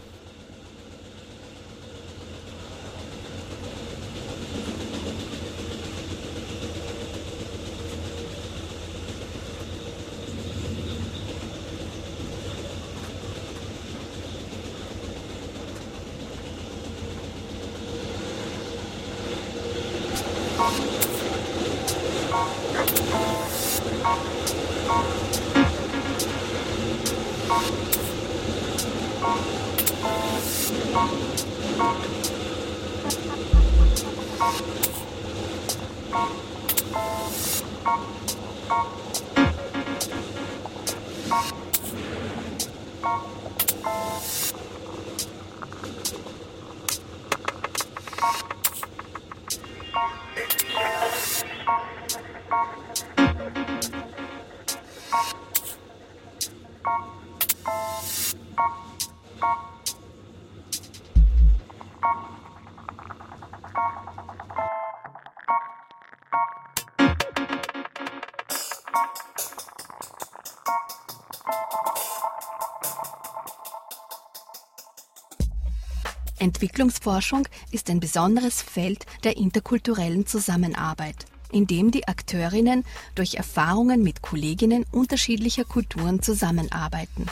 Entwicklungsforschung 76.44 77.48
ist 77.70 77.88
ein 77.88 78.00
besonderes 78.00 78.60
Feld 78.60 79.06
der 79.24 79.38
interkulturellen 79.38 80.26
Zusammenarbeit, 80.26 81.24
in 81.50 81.66
dem 81.66 81.90
die 81.90 82.06
Akteurinnen 82.06 82.84
durch 83.14 83.36
Erfahrungen 83.36 84.02
mit 84.02 84.20
Kolleginnen 84.20 84.84
unterschiedlicher 84.92 85.64
Kulturen 85.64 86.22
zusammenarbeiten. 86.22 87.26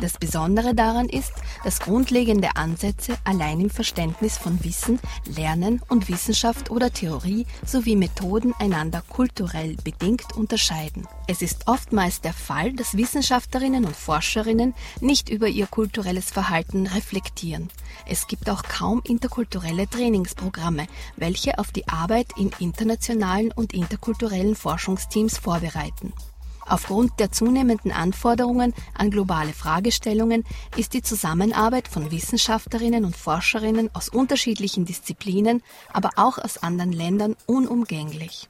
Das 0.00 0.16
Besondere 0.16 0.76
daran 0.76 1.08
ist, 1.08 1.32
dass 1.64 1.80
grundlegende 1.80 2.54
Ansätze 2.54 3.18
allein 3.24 3.60
im 3.60 3.68
Verständnis 3.68 4.38
von 4.38 4.62
Wissen, 4.62 5.00
Lernen 5.36 5.82
und 5.88 6.08
Wissenschaft 6.08 6.70
oder 6.70 6.92
Theorie 6.92 7.46
sowie 7.66 7.96
Methoden 7.96 8.54
einander 8.60 9.02
kulturell 9.08 9.74
bedingt 9.82 10.36
unterscheiden. 10.36 11.08
Es 11.26 11.42
ist 11.42 11.66
oftmals 11.66 12.20
der 12.20 12.32
Fall, 12.32 12.72
dass 12.74 12.96
Wissenschaftlerinnen 12.96 13.84
und 13.84 13.96
Forscherinnen 13.96 14.72
nicht 15.00 15.28
über 15.30 15.48
ihr 15.48 15.66
kulturelles 15.66 16.30
Verhalten 16.30 16.86
reflektieren. 16.86 17.68
Es 18.06 18.28
gibt 18.28 18.48
auch 18.50 18.62
kaum 18.62 19.02
interkulturelle 19.04 19.90
Trainingsprogramme, 19.90 20.86
welche 21.16 21.58
auf 21.58 21.72
die 21.72 21.88
Arbeit 21.88 22.28
in 22.36 22.52
internationalen 22.60 23.50
und 23.50 23.74
interkulturellen 23.74 24.54
Forschungsteams 24.54 25.38
vorbereiten. 25.38 26.12
Aufgrund 26.68 27.18
der 27.18 27.32
zunehmenden 27.32 27.92
Anforderungen 27.92 28.74
an 28.94 29.10
globale 29.10 29.52
Fragestellungen 29.52 30.44
ist 30.76 30.92
die 30.92 31.02
Zusammenarbeit 31.02 31.88
von 31.88 32.10
Wissenschaftlerinnen 32.10 33.04
und 33.04 33.16
Forscherinnen 33.16 33.90
aus 33.94 34.08
unterschiedlichen 34.08 34.84
Disziplinen, 34.84 35.62
aber 35.92 36.10
auch 36.16 36.38
aus 36.38 36.58
anderen 36.62 36.92
Ländern 36.92 37.36
unumgänglich. 37.46 38.48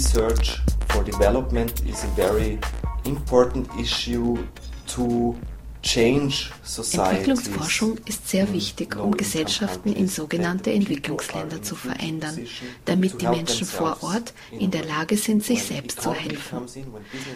Research 0.00 0.60
for 0.88 1.04
development 1.04 1.82
is 1.86 2.04
a 2.04 2.08
very 2.16 2.58
important 3.04 3.68
issue 3.78 4.38
to. 4.86 5.36
Entwicklungsforschung 5.82 7.96
ist 8.04 8.28
sehr 8.28 8.52
wichtig, 8.52 8.96
um 8.96 9.16
Gesellschaften 9.16 9.94
in 9.94 10.08
sogenannte 10.08 10.70
Entwicklungsländer 10.74 11.62
zu 11.62 11.74
verändern, 11.74 12.38
damit 12.84 13.22
die 13.22 13.26
Menschen 13.26 13.66
vor 13.66 13.96
Ort 14.02 14.34
in 14.50 14.70
der 14.70 14.84
Lage 14.84 15.16
sind, 15.16 15.42
sich 15.42 15.62
selbst 15.62 16.02
zu 16.02 16.12
helfen. 16.12 16.58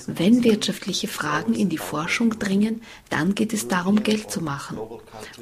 Wenn 0.07 0.45
wirtschaftliche 0.45 1.09
Fragen 1.09 1.55
in 1.55 1.71
die 1.71 1.79
Forschung 1.79 2.39
dringen, 2.39 2.83
dann 3.09 3.35
geht 3.35 3.55
es 3.55 3.67
darum, 3.67 4.03
Geld 4.03 4.31
zu 4.31 4.43
machen. 4.43 4.77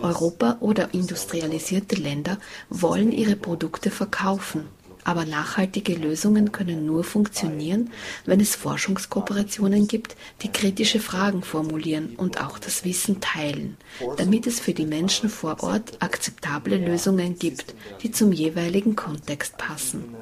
Europa 0.00 0.58
oder 0.60 0.94
industrialisierte 0.94 1.96
Länder 1.96 2.38
wollen 2.70 3.10
ihre 3.10 3.34
Produkte 3.34 3.90
verkaufen. 3.90 4.68
Aber 5.04 5.24
nachhaltige 5.24 5.94
Lösungen 5.94 6.52
können 6.52 6.86
nur 6.86 7.02
funktionieren, 7.04 7.90
wenn 8.24 8.40
es 8.40 8.54
Forschungskooperationen 8.54 9.88
gibt, 9.88 10.16
die 10.42 10.52
kritische 10.52 11.00
Fragen 11.00 11.42
formulieren 11.42 12.14
und 12.16 12.40
auch 12.40 12.58
das 12.58 12.84
Wissen 12.84 13.20
teilen, 13.20 13.76
damit 14.16 14.46
es 14.46 14.60
für 14.60 14.74
die 14.74 14.86
Menschen 14.86 15.28
vor 15.28 15.62
Ort 15.62 16.00
akzeptable 16.00 16.76
Lösungen 16.76 17.38
gibt, 17.38 17.74
die 18.02 18.12
zum 18.12 18.32
jeweiligen 18.32 18.94
Kontext 18.94 19.56
passen. 19.58 20.14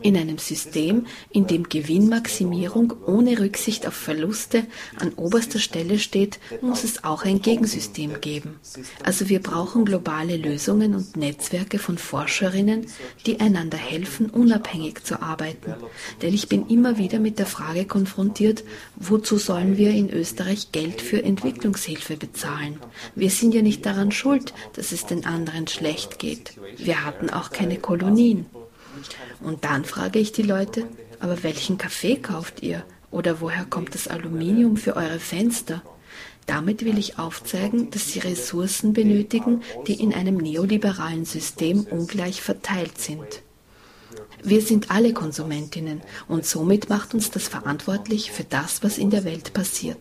In 0.00 0.16
einem 0.16 0.38
System, 0.38 1.06
in 1.30 1.46
dem 1.46 1.68
Gewinnmaximierung 1.68 2.94
ohne 3.06 3.38
Rücksicht 3.38 3.86
auf 3.86 3.94
Verluste 3.94 4.64
an 4.98 5.12
oberster 5.14 5.58
Stelle 5.58 5.98
steht, 5.98 6.40
muss 6.60 6.84
es 6.84 7.04
auch 7.04 7.24
ein 7.24 7.42
Gegensystem 7.42 8.20
geben. 8.20 8.58
Also 9.04 9.28
wir 9.28 9.40
brauchen 9.40 9.84
globale 9.84 10.36
Lösungen 10.36 10.94
und 10.94 11.16
Netzwerke 11.16 11.78
von 11.78 11.98
Forscherinnen, 11.98 12.86
die 13.26 13.40
einander 13.40 13.78
helfen, 13.78 14.30
unabhängig 14.30 15.04
zu 15.04 15.22
arbeiten. 15.22 15.74
Denn 16.22 16.34
ich 16.34 16.48
bin 16.48 16.66
immer 16.68 16.98
wieder 16.98 17.18
mit 17.18 17.38
der 17.38 17.46
Frage 17.46 17.84
konfrontiert, 17.84 18.64
wozu 18.96 19.38
sollen 19.38 19.76
wir 19.76 19.90
in 19.90 20.10
Österreich 20.10 20.72
Geld 20.72 21.00
für 21.02 21.22
Entwicklungshilfe 21.22 22.16
bezahlen? 22.16 22.78
Wir 23.14 23.30
sind 23.30 23.54
ja 23.54 23.62
nicht 23.62 23.84
daran 23.86 24.12
schuld, 24.12 24.54
dass 24.74 24.92
es 24.92 25.06
den 25.06 25.26
anderen 25.26 25.68
schlecht 25.68 26.18
geht. 26.18 26.54
Wir 26.76 27.04
hatten 27.04 27.30
auch 27.30 27.50
keine 27.50 27.76
Kolonien. 27.76 28.46
Und 29.40 29.64
dann 29.64 29.84
frage 29.84 30.18
ich 30.18 30.32
die 30.32 30.42
Leute, 30.42 30.86
aber 31.20 31.42
welchen 31.42 31.78
Kaffee 31.78 32.16
kauft 32.16 32.62
ihr? 32.62 32.84
Oder 33.10 33.40
woher 33.40 33.64
kommt 33.64 33.94
das 33.94 34.08
Aluminium 34.08 34.76
für 34.76 34.96
eure 34.96 35.20
Fenster? 35.20 35.82
Damit 36.46 36.84
will 36.84 36.98
ich 36.98 37.18
aufzeigen, 37.18 37.90
dass 37.90 38.12
sie 38.12 38.18
Ressourcen 38.18 38.92
benötigen, 38.92 39.62
die 39.86 40.00
in 40.00 40.12
einem 40.12 40.36
neoliberalen 40.36 41.24
System 41.24 41.86
ungleich 41.88 42.42
verteilt 42.42 42.98
sind. 42.98 43.42
Wir 44.42 44.60
sind 44.60 44.90
alle 44.90 45.12
Konsumentinnen 45.12 46.00
und 46.26 46.44
somit 46.44 46.88
macht 46.88 47.14
uns 47.14 47.30
das 47.30 47.46
verantwortlich 47.46 48.32
für 48.32 48.44
das, 48.44 48.82
was 48.82 48.98
in 48.98 49.10
der 49.10 49.24
Welt 49.24 49.52
passiert. 49.52 50.00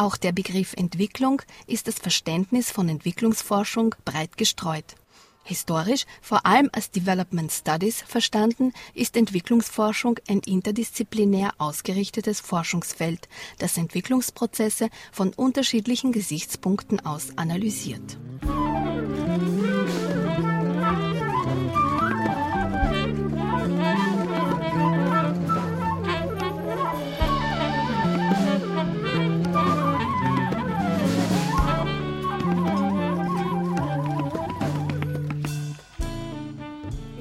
Auch 0.00 0.16
der 0.16 0.32
Begriff 0.32 0.72
Entwicklung 0.72 1.42
ist 1.66 1.86
das 1.86 1.98
Verständnis 1.98 2.70
von 2.70 2.88
Entwicklungsforschung 2.88 3.94
breit 4.06 4.38
gestreut. 4.38 4.96
Historisch, 5.44 6.06
vor 6.22 6.46
allem 6.46 6.70
als 6.72 6.90
Development 6.90 7.50
Studies 7.52 8.02
verstanden, 8.06 8.72
ist 8.94 9.16
Entwicklungsforschung 9.16 10.18
ein 10.28 10.40
interdisziplinär 10.40 11.52
ausgerichtetes 11.58 12.40
Forschungsfeld, 12.40 13.28
das 13.58 13.76
Entwicklungsprozesse 13.76 14.88
von 15.12 15.34
unterschiedlichen 15.34 16.12
Gesichtspunkten 16.12 17.04
aus 17.04 17.36
analysiert. 17.36 18.16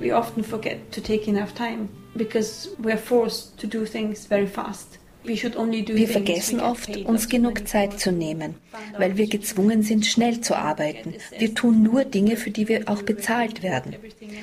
We 0.09 0.15
often 0.15 0.43
forget 0.43 0.91
to 0.91 1.01
take 1.01 1.27
enough 1.27 1.53
time 1.53 1.89
because 2.15 2.69
we're 2.79 2.97
forced 2.97 3.57
to 3.59 3.67
do 3.67 3.85
things 3.85 4.25
very 4.25 4.47
fast. 4.47 4.97
Wir 5.23 6.07
vergessen 6.07 6.61
oft, 6.61 6.95
uns 6.95 7.27
genug 7.27 7.67
Zeit 7.67 7.99
zu 7.99 8.11
nehmen, 8.11 8.55
weil 8.97 9.17
wir 9.17 9.27
gezwungen 9.27 9.83
sind, 9.83 10.05
schnell 10.05 10.39
zu 10.39 10.55
arbeiten. 10.55 11.13
Wir 11.37 11.53
tun 11.53 11.83
nur 11.83 12.05
Dinge, 12.05 12.37
für 12.37 12.51
die 12.51 12.69
wir 12.69 12.87
auch 12.87 13.03
bezahlt 13.03 13.61
werden. 13.61 13.95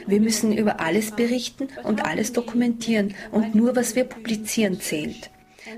Wir 0.06 0.20
müssen 0.20 0.52
über 0.52 0.78
alles 0.78 1.12
berichten 1.12 1.68
und 1.82 2.04
alles 2.04 2.34
dokumentieren 2.34 3.14
und 3.32 3.54
nur 3.54 3.74
was 3.74 3.96
wir 3.96 4.04
publizieren 4.04 4.78
zählt. 4.78 5.30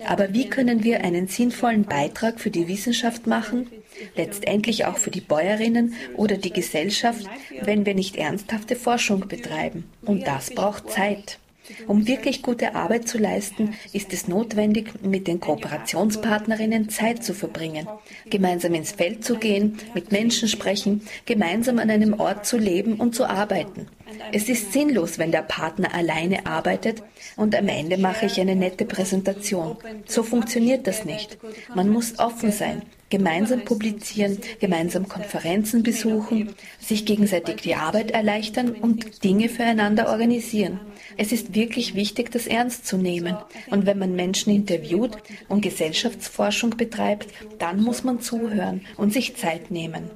Aber 0.05 0.35
wie 0.35 0.51
können 0.51 0.83
wir 0.83 1.05
einen 1.05 1.29
sinnvollen 1.29 1.85
Beitrag 1.85 2.40
für 2.40 2.51
die 2.51 2.66
Wissenschaft 2.66 3.27
machen, 3.29 3.68
letztendlich 4.17 4.87
auch 4.87 4.99
für 4.99 5.11
die 5.11 5.21
Bäuerinnen 5.21 5.95
oder 6.17 6.37
die 6.37 6.53
Gesellschaft, 6.53 7.27
wenn 7.63 7.87
wir 7.87 7.95
nicht 7.95 8.17
ernsthafte 8.17 8.77
Forschung 8.77 9.29
betreiben? 9.29 9.85
Und 10.03 10.27
das 10.27 10.51
braucht 10.51 10.91
Zeit. 10.91 11.39
Um 11.87 12.07
wirklich 12.07 12.43
gute 12.43 12.75
Arbeit 12.75 13.09
zu 13.09 13.19
leisten, 13.19 13.75
ist 13.93 14.13
es 14.13 14.29
notwendig, 14.29 15.03
mit 15.03 15.27
den 15.27 15.41
Kooperationspartnerinnen 15.41 16.89
Zeit 16.89 17.23
zu 17.23 17.35
verbringen, 17.35 17.87
gemeinsam 18.31 18.75
ins 18.75 18.93
Feld 18.93 19.25
zu 19.25 19.37
gehen, 19.37 19.79
mit 19.95 20.13
Menschen 20.13 20.49
sprechen, 20.49 21.03
gemeinsam 21.27 21.79
an 21.79 21.91
einem 21.91 22.19
Ort 22.19 22.47
zu 22.47 22.57
leben 22.57 22.95
und 22.95 23.15
zu 23.15 23.27
arbeiten. 23.27 23.89
Es 24.33 24.49
ist 24.49 24.73
sinnlos, 24.73 25.19
wenn 25.19 25.33
der 25.33 25.43
Partner 25.43 25.95
alleine 25.95 26.47
arbeitet 26.47 27.03
und 27.37 27.55
am 27.55 27.69
Ende 27.69 27.99
mache 27.99 28.27
ich 28.27 28.41
eine 28.41 28.57
nette 28.57 28.87
Präsentation. 28.87 29.77
So 30.07 30.23
funktioniert 30.23 30.87
das 30.87 31.05
nicht. 31.05 31.39
Man 31.75 31.91
muss 31.91 32.19
offen 32.19 32.51
sein, 32.51 32.83
gemeinsam 33.11 33.64
publizieren, 33.64 34.38
gemeinsam 34.61 35.09
Konferenzen 35.09 35.83
besuchen, 35.83 36.55
sich 36.79 37.07
gegenseitig 37.07 37.57
die 37.57 37.75
Arbeit 37.75 38.11
erleichtern 38.11 38.71
und 38.71 39.25
Dinge 39.25 39.49
füreinander 39.49 40.09
organisieren. 40.09 40.81
Es 41.16 41.33
ist 41.33 41.55
wirklich 41.55 41.94
wichtig, 41.94 42.31
das 42.31 42.47
ernst 42.47 42.87
zu 42.87 42.97
nehmen. 42.97 43.37
Und 43.71 43.87
wenn 43.87 43.99
man 43.99 44.14
Menschen 44.14 44.55
interviewt 44.55 45.18
und 45.49 45.62
Gesellschaftsforschung 45.62 46.77
betreibt, 46.77 47.29
dann 47.59 47.81
muss 47.81 48.05
man 48.05 48.21
zuhören 48.21 48.83
und 48.97 49.12
sich 49.12 49.37
Zeit 49.37 49.71
nehmen. 49.71 50.11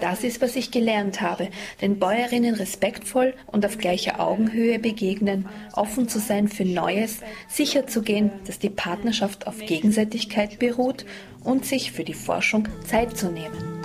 Das 0.00 0.24
ist, 0.24 0.40
was 0.40 0.56
ich 0.56 0.70
gelernt 0.70 1.20
habe, 1.20 1.48
den 1.80 1.98
Bäuerinnen 1.98 2.54
respektvoll 2.54 3.34
und 3.46 3.64
auf 3.66 3.78
gleicher 3.78 4.20
Augenhöhe 4.20 4.78
begegnen, 4.78 5.48
offen 5.72 6.08
zu 6.08 6.18
sein 6.18 6.48
für 6.48 6.64
Neues, 6.64 7.20
sicher 7.48 7.86
zu 7.86 8.02
gehen, 8.02 8.30
dass 8.46 8.58
die 8.58 8.70
Partnerschaft 8.70 9.46
auf 9.46 9.58
Gegenseitigkeit 9.58 10.58
beruht 10.58 11.04
und 11.44 11.64
sich 11.64 11.92
für 11.92 12.04
die 12.04 12.14
Forschung 12.14 12.68
Zeit 12.86 13.16
zu 13.16 13.30
nehmen. 13.30 13.77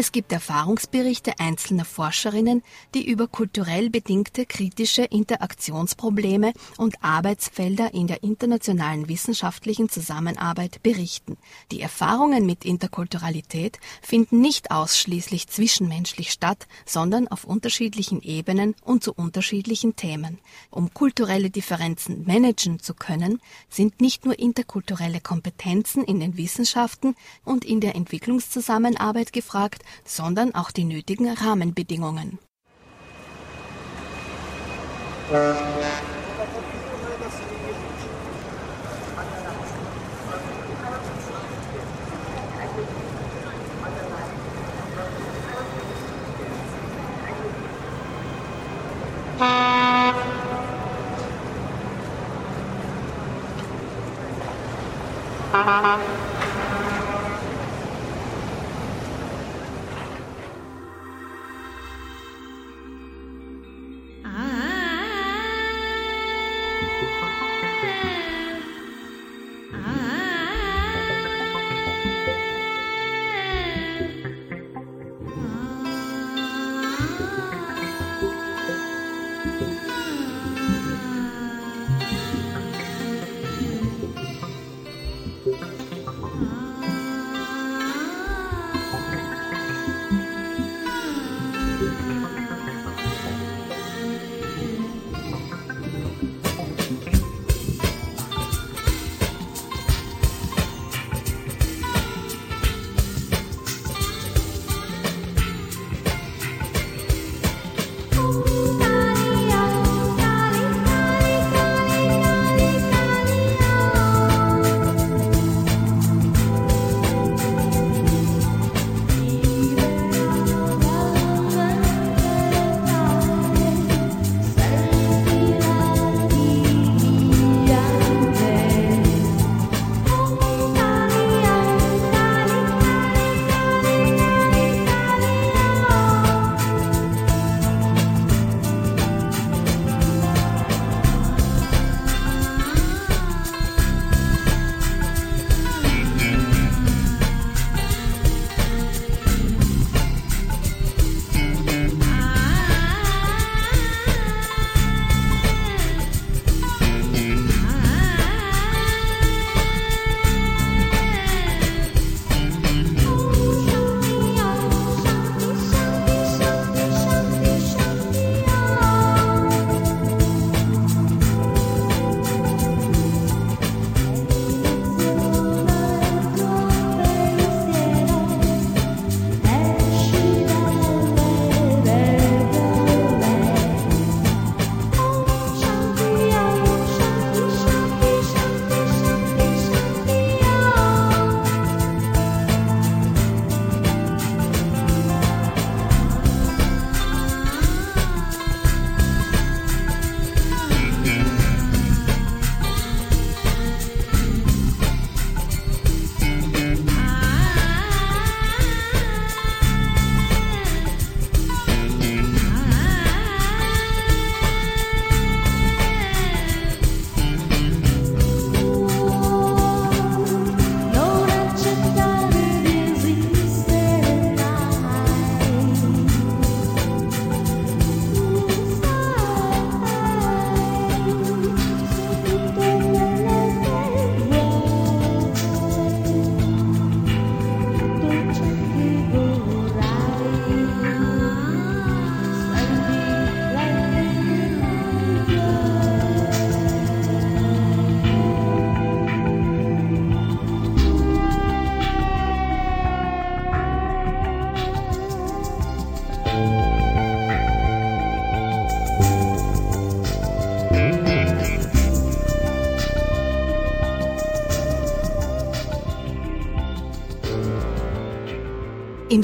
Es 0.00 0.12
gibt 0.12 0.30
Erfahrungsberichte 0.30 1.40
einzelner 1.40 1.84
Forscherinnen, 1.84 2.62
die 2.94 3.04
über 3.04 3.26
kulturell 3.26 3.90
bedingte 3.90 4.46
kritische 4.46 5.02
Interaktionsprobleme 5.02 6.52
und 6.76 7.02
Arbeitsfelder 7.02 7.92
in 7.92 8.06
der 8.06 8.22
internationalen 8.22 9.08
wissenschaftlichen 9.08 9.88
Zusammenarbeit 9.88 10.84
berichten. 10.84 11.36
Die 11.72 11.80
Erfahrungen 11.80 12.46
mit 12.46 12.64
Interkulturalität 12.64 13.80
finden 14.00 14.40
nicht 14.40 14.70
ausschließlich 14.70 15.48
zwischenmenschlich 15.48 16.30
statt, 16.30 16.68
sondern 16.86 17.26
auf 17.26 17.42
unterschiedlichen 17.42 18.22
Ebenen 18.22 18.76
und 18.84 19.02
zu 19.02 19.12
unterschiedlichen 19.12 19.96
Themen. 19.96 20.38
Um 20.70 20.94
kulturelle 20.94 21.50
Differenzen 21.50 22.24
managen 22.24 22.78
zu 22.78 22.94
können, 22.94 23.40
sind 23.68 24.00
nicht 24.00 24.24
nur 24.24 24.38
interkulturelle 24.38 25.20
Kompetenzen 25.20 26.04
in 26.04 26.20
den 26.20 26.36
Wissenschaften 26.36 27.16
und 27.44 27.64
in 27.64 27.80
der 27.80 27.96
Entwicklungszusammenarbeit 27.96 29.32
gefragt, 29.32 29.82
sondern 30.04 30.54
auch 30.54 30.70
die 30.70 30.84
nötigen 30.84 31.32
Rahmenbedingungen. 31.32 32.38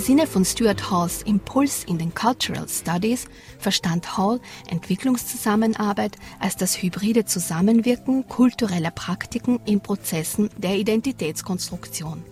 Sinne 0.05 0.27
von 0.27 0.45
Stuart 0.45 0.91
Halls 0.91 1.23
Impuls 1.23 1.85
in 1.85 1.97
den 1.97 2.13
Cultural 2.13 2.69
Studies 2.69 3.25
verstand 3.59 4.19
Hall 4.19 4.39
Entwicklungszusammenarbeit 4.69 6.19
als 6.41 6.59
das 6.59 6.83
hybride 6.83 7.25
Zusammenwirken 7.25 8.29
kultureller 8.29 8.91
Praktiken 8.91 9.61
in 9.65 9.81
Prozessen 9.81 10.51
der 10.59 10.77
Identitätskonstruktion. 10.77 12.23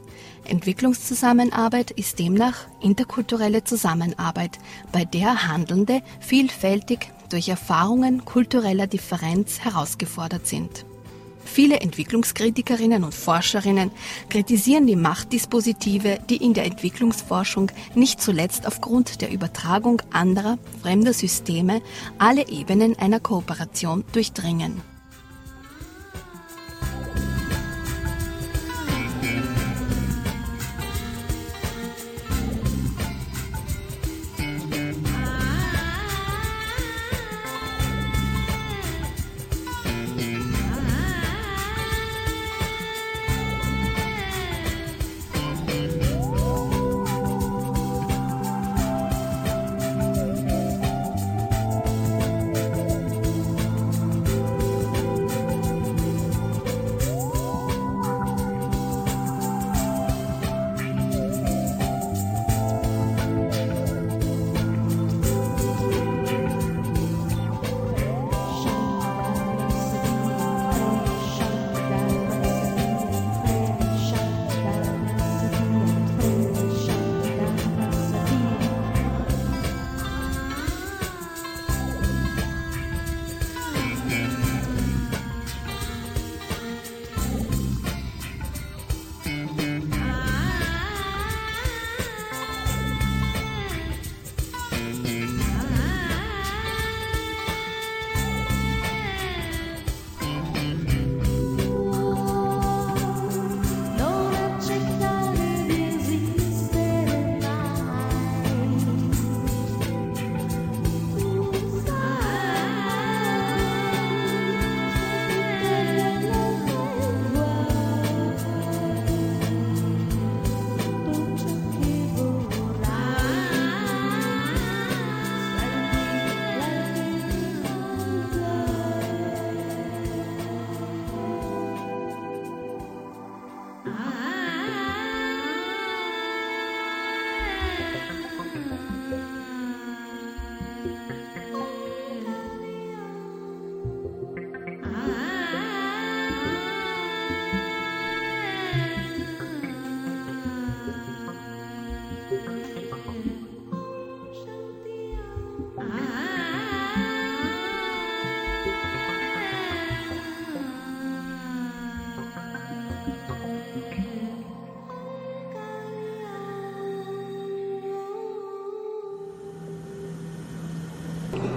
Entwicklungszusammenarbeit 0.44 1.92
ist 1.92 2.18
demnach 2.18 2.66
interkulturelle 2.82 3.64
Zusammenarbeit, 3.64 4.58
bei 4.92 5.06
der 5.06 5.48
Handelnde 5.48 6.02
vielfältig 6.20 7.10
durch 7.30 7.48
Erfahrungen 7.48 8.26
kultureller 8.26 8.86
Differenz 8.86 9.60
herausgefordert 9.60 10.46
sind. 10.46 10.84
Viele 11.44 11.80
Entwicklungskritikerinnen 11.80 13.04
und 13.04 13.14
Forscherinnen 13.14 13.90
kritisieren 14.28 14.86
die 14.86 14.96
Machtdispositive, 14.96 16.18
die 16.28 16.36
in 16.36 16.54
der 16.54 16.64
Entwicklungsforschung 16.64 17.70
nicht 17.94 18.20
zuletzt 18.20 18.66
aufgrund 18.66 19.20
der 19.20 19.30
Übertragung 19.30 20.02
anderer, 20.12 20.58
fremder 20.82 21.12
Systeme 21.12 21.82
alle 22.18 22.48
Ebenen 22.48 22.98
einer 22.98 23.20
Kooperation 23.20 24.04
durchdringen. 24.12 24.91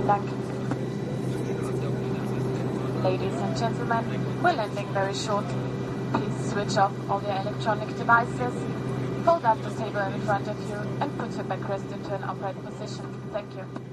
Dank. 0.05 0.29
Ladies 3.03 3.33
and 3.33 3.57
gentlemen, 3.57 4.43
we're 4.43 4.53
landing 4.53 4.87
very 4.93 5.15
shortly. 5.15 5.55
Please 6.13 6.51
switch 6.51 6.77
off 6.77 6.93
all 7.09 7.23
your 7.23 7.31
electronic 7.31 7.87
devices, 7.97 8.53
fold 9.25 9.45
up 9.45 9.59
the 9.63 9.71
table 9.71 10.01
in 10.01 10.21
front 10.21 10.47
of 10.47 10.59
you, 10.69 10.75
and 11.01 11.17
put 11.17 11.31
your 11.33 11.45
backrest 11.45 11.91
into 11.91 12.13
an 12.13 12.23
upright 12.23 12.63
position. 12.63 13.05
Thank 13.33 13.51
you. 13.55 13.84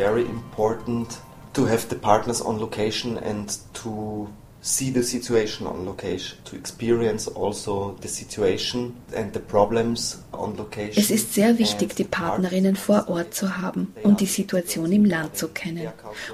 Very 0.00 0.24
important 0.24 1.20
to 1.52 1.66
have 1.66 1.86
the 1.90 1.96
partners 1.96 2.40
on 2.40 2.58
location 2.58 3.18
and 3.18 3.58
to 3.74 4.26
see 4.62 4.90
the 4.90 5.02
situation 5.02 5.66
on 5.66 5.86
location, 5.86 6.38
to 6.44 6.56
experience 6.56 7.26
also 7.28 7.96
the 8.00 8.08
situation 8.08 8.94
and 9.14 9.32
the 9.32 9.40
problems 9.40 10.22
on 10.32 10.56
location. 10.56 11.02
Es 11.02 11.10
ist 11.10 11.34
sehr 11.34 11.58
wichtig, 11.58 11.96
die 11.96 12.04
Partnerinnen 12.04 12.76
vor 12.76 13.08
Ort 13.08 13.34
zu 13.34 13.56
haben 13.56 13.94
und 14.02 14.20
die 14.20 14.26
Situation 14.26 14.92
im 14.92 15.04
Land 15.04 15.36
zu 15.36 15.48
kennen 15.48 15.88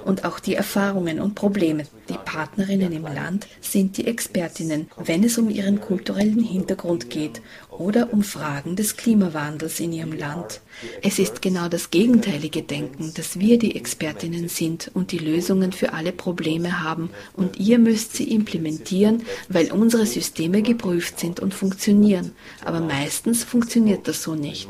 und 0.05 0.25
auch 0.25 0.41
die 0.41 0.55
Erfahrungen 0.55 1.21
und 1.21 1.35
Probleme. 1.35 1.85
Die 2.09 2.19
Partnerinnen 2.25 2.93
im 2.93 3.03
Land 3.05 3.47
sind 3.61 3.97
die 3.97 4.07
Expertinnen, 4.07 4.89
wenn 4.97 5.25
es 5.25 5.39
um 5.39 5.49
ihren 5.51 5.81
kulturellen 5.81 6.43
Hintergrund 6.43 7.11
geht 7.11 7.41
oder 7.79 8.13
um 8.13 8.23
Fragen 8.23 8.77
des 8.77 8.97
Klimawandels 8.97 9.81
in 9.81 9.93
ihrem 9.93 10.13
Land. 10.13 10.61
Es 11.03 11.19
ist 11.19 11.41
genau 11.41 11.69
das 11.69 11.91
gegenteilige 11.91 12.63
Denken, 12.63 13.13
dass 13.15 13.39
wir 13.39 13.59
die 13.59 13.77
Expertinnen 13.77 14.49
sind 14.49 14.91
und 14.95 15.13
die 15.13 15.19
Lösungen 15.19 15.73
für 15.73 15.93
alle 15.93 16.13
Probleme 16.13 16.83
haben 16.83 17.11
und 17.35 17.59
ihr 17.59 17.79
müsst 17.79 18.15
sie 18.15 18.31
implementieren, 18.31 19.23
weil 19.49 19.73
unsere 19.73 20.07
Systeme 20.07 20.63
geprüft 20.63 21.19
sind 21.19 21.41
und 21.41 21.55
funktionieren. 21.55 22.33
Aber 22.65 22.81
meistens 22.81 23.45
funktioniert 23.45 24.07
das 24.09 24.23
so 24.23 24.35
nicht. 24.35 24.69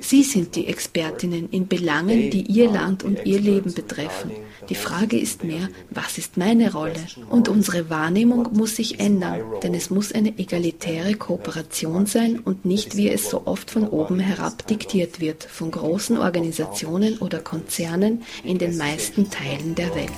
Sie 0.00 0.22
sind 0.22 0.56
die 0.56 0.66
Expertinnen 0.66 1.48
in 1.50 1.68
Belangen, 1.68 2.30
die 2.30 2.42
ihr 2.42 2.70
Land 2.70 3.04
und 3.04 3.24
ihr 3.24 3.40
Leben 3.40 3.72
betreffen. 3.72 4.32
Die 4.68 4.74
Frage 4.74 5.18
ist 5.18 5.44
mehr, 5.44 5.68
was 5.90 6.18
ist 6.18 6.36
meine 6.36 6.72
Rolle? 6.72 7.00
Und 7.30 7.48
unsere 7.48 7.88
Wahrnehmung 7.88 8.48
muss 8.52 8.76
sich 8.76 9.00
ändern, 9.00 9.40
denn 9.62 9.72
es 9.72 9.88
muss 9.88 10.12
eine 10.12 10.38
egalitäre 10.38 11.14
Kooperation 11.14 12.04
sein 12.04 12.38
und 12.38 12.66
nicht, 12.66 12.96
wie 12.96 13.08
es 13.08 13.30
so 13.30 13.46
oft 13.46 13.70
von 13.70 13.88
oben 13.88 14.18
herab 14.18 14.66
diktiert 14.66 15.20
wird, 15.20 15.44
von 15.44 15.70
großen 15.70 16.18
Organisationen 16.18 17.18
oder 17.18 17.38
Konzernen 17.38 18.22
in 18.44 18.58
den 18.58 18.76
meisten 18.76 19.30
Teilen 19.30 19.74
der 19.74 19.94
Welt. 19.94 20.10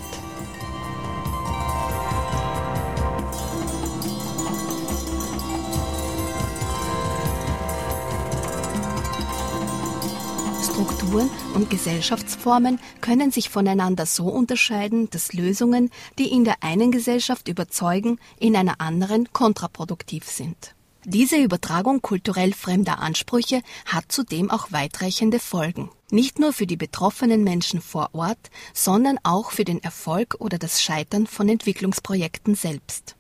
Strukturen 11.11 11.31
und 11.55 11.71
Gesellschaftsformen 11.71 12.79
können 13.01 13.33
sich 13.33 13.51
voneinander 13.51 14.07
so 14.07 14.27
unterscheiden, 14.27 15.11
dass 15.11 15.33
Lösungen, 15.33 15.91
die 16.21 16.31
in 16.31 16.45
der 16.45 16.63
einen 16.63 16.93
Gesellschaft 16.93 17.49
überzeugen, 17.49 18.21
in 18.39 18.55
einer 18.55 18.81
anderen 18.81 19.33
kontraproduktiv 19.33 20.25
sind. 20.25 20.77
Diese 21.05 21.37
Übertragung 21.37 22.01
kulturell 22.01 22.53
fremder 22.53 23.01
Ansprüche 23.01 23.63
hat 23.87 24.05
zudem 24.07 24.53
auch 24.53 24.71
weitreichende 24.71 25.41
Folgen. 25.41 25.91
Nicht 26.13 26.39
nur 26.39 26.53
für 26.53 26.69
die 26.69 26.77
betroffenen 26.77 27.43
Menschen 27.43 27.81
vor 27.81 28.11
Ort, 28.13 28.51
sondern 28.73 29.19
auch 29.25 29.51
für 29.51 29.65
den 29.65 29.83
Erfolg 29.83 30.37
oder 30.39 30.59
das 30.59 30.81
Scheitern 30.81 31.27
von 31.27 31.49
Entwicklungsprojekten 31.49 32.55
selbst. 32.55 33.17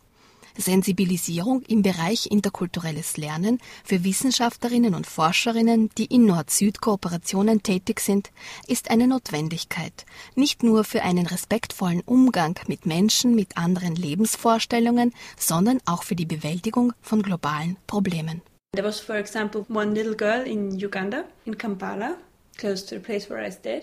Sensibilisierung 0.61 1.63
im 1.63 1.83
Bereich 1.83 2.27
interkulturelles 2.31 3.17
Lernen 3.17 3.59
für 3.85 4.05
Wissenschaftlerinnen 4.05 4.95
und 4.95 5.07
Forscherinnen, 5.07 5.91
die 5.99 6.07
in 6.07 6.27
Nord-Süd-Kooperationen 6.27 7.63
tätig 7.63 8.01
sind, 8.01 8.31
ist 8.67 8.91
eine 8.91 9.07
Notwendigkeit, 9.07 10.07
nicht 10.35 10.63
nur 10.63 10.85
für 10.85 11.03
einen 11.03 11.27
respektvollen 11.27 12.03
Umgang 12.03 12.59
mit 12.67 12.87
Menschen 12.87 13.35
mit 13.35 13.57
anderen 13.57 13.97
Lebensvorstellungen, 13.97 15.13
sondern 15.37 15.79
auch 15.87 16.03
für 16.03 16.15
die 16.15 16.27
Bewältigung 16.27 16.93
von 17.01 17.23
globalen 17.23 17.77
Problemen. 17.87 18.43
There 18.73 18.87
was, 18.87 19.01
for 19.01 19.17
example, 19.17 19.67
one 19.69 19.95
little 19.95 20.15
girl 20.15 20.47
in 20.47 20.71
Uganda, 20.73 21.25
in 21.45 21.59
Kampala, 21.59 22.17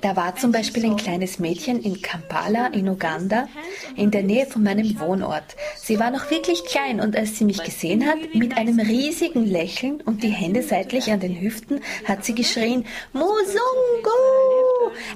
da 0.02 0.16
war 0.16 0.36
zum 0.36 0.52
Beispiel 0.52 0.86
ein 0.86 0.98
kleines 0.98 1.40
Mädchen 1.40 1.82
in 1.82 2.02
Kampala 2.02 2.68
in 2.68 2.88
Uganda, 2.88 3.48
in 3.96 4.12
der 4.12 4.24
Nähe 4.24 4.46
von 4.46 4.64
meinem 4.64 5.00
Wohnort. 5.00 5.56
Sie 5.78 6.00
war 6.00 6.12
noch 6.12 6.30
wirklich 6.30 6.64
klein 6.66 7.00
und 7.00 7.16
als 7.16 7.38
sie 7.38 7.46
mich 7.46 7.64
gesehen 7.64 8.06
hat, 8.06 8.18
mit 8.34 8.56
einem 8.58 8.80
riesigen 8.80 9.46
Lächeln 9.46 10.02
und 10.02 10.24
die 10.24 10.30
Hände 10.30 10.62
seitlich 10.62 11.12
an 11.12 11.20
den 11.20 11.40
Hüften, 11.40 11.82
hat 12.06 12.24
sie 12.24 12.36
geschrien, 12.36 12.86
Musungu! 13.14 13.32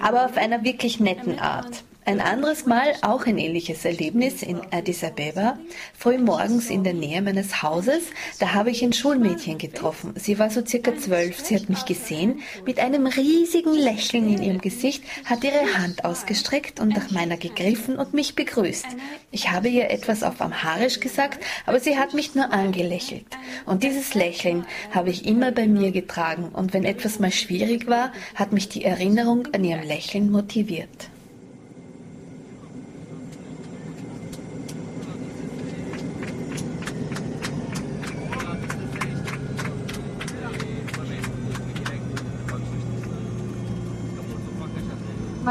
Aber 0.01 0.25
auf 0.25 0.37
einer 0.37 0.63
wirklich 0.63 0.99
netten 0.99 1.39
Art. 1.39 1.83
Ein 2.03 2.19
anderes 2.19 2.65
Mal 2.65 2.95
auch 3.03 3.27
ein 3.27 3.37
ähnliches 3.37 3.85
Erlebnis 3.85 4.41
in 4.41 4.59
Addis 4.71 5.03
Abeba. 5.03 5.59
Früh 5.95 6.17
morgens 6.17 6.71
in 6.71 6.83
der 6.83 6.95
Nähe 6.95 7.21
meines 7.21 7.61
Hauses, 7.61 8.05
da 8.39 8.55
habe 8.55 8.71
ich 8.71 8.83
ein 8.83 8.91
Schulmädchen 8.91 9.59
getroffen. 9.59 10.15
Sie 10.17 10.39
war 10.39 10.49
so 10.49 10.65
circa 10.65 10.97
zwölf. 10.97 11.39
Sie 11.39 11.55
hat 11.55 11.69
mich 11.69 11.85
gesehen. 11.85 12.39
Mit 12.65 12.79
einem 12.79 13.05
riesigen 13.05 13.75
Lächeln 13.75 14.33
in 14.33 14.41
ihrem 14.41 14.61
Gesicht 14.61 15.03
hat 15.25 15.43
ihre 15.43 15.77
Hand 15.77 16.03
ausgestreckt 16.03 16.79
und 16.79 16.89
nach 16.89 17.11
meiner 17.11 17.37
gegriffen 17.37 17.97
und 17.97 18.15
mich 18.15 18.33
begrüßt. 18.33 18.87
Ich 19.29 19.51
habe 19.51 19.69
ihr 19.69 19.91
etwas 19.91 20.23
auf 20.23 20.41
Amharisch 20.41 21.01
gesagt, 21.01 21.45
aber 21.67 21.79
sie 21.79 21.99
hat 21.99 22.15
mich 22.15 22.33
nur 22.33 22.51
angelächelt. 22.51 23.27
Und 23.67 23.83
dieses 23.83 24.15
Lächeln 24.15 24.65
habe 24.89 25.11
ich 25.11 25.27
immer 25.27 25.51
bei 25.51 25.67
mir 25.67 25.91
getragen. 25.91 26.49
Und 26.51 26.73
wenn 26.73 26.83
etwas 26.83 27.19
mal 27.19 27.31
schwierig 27.31 27.85
war, 27.85 28.11
hat 28.33 28.53
mich 28.53 28.69
die 28.69 28.85
Erinnerung 28.85 29.47
an 29.53 29.63
ihrem 29.63 29.83
Lächeln 29.83 30.31
motiviert. 30.31 31.11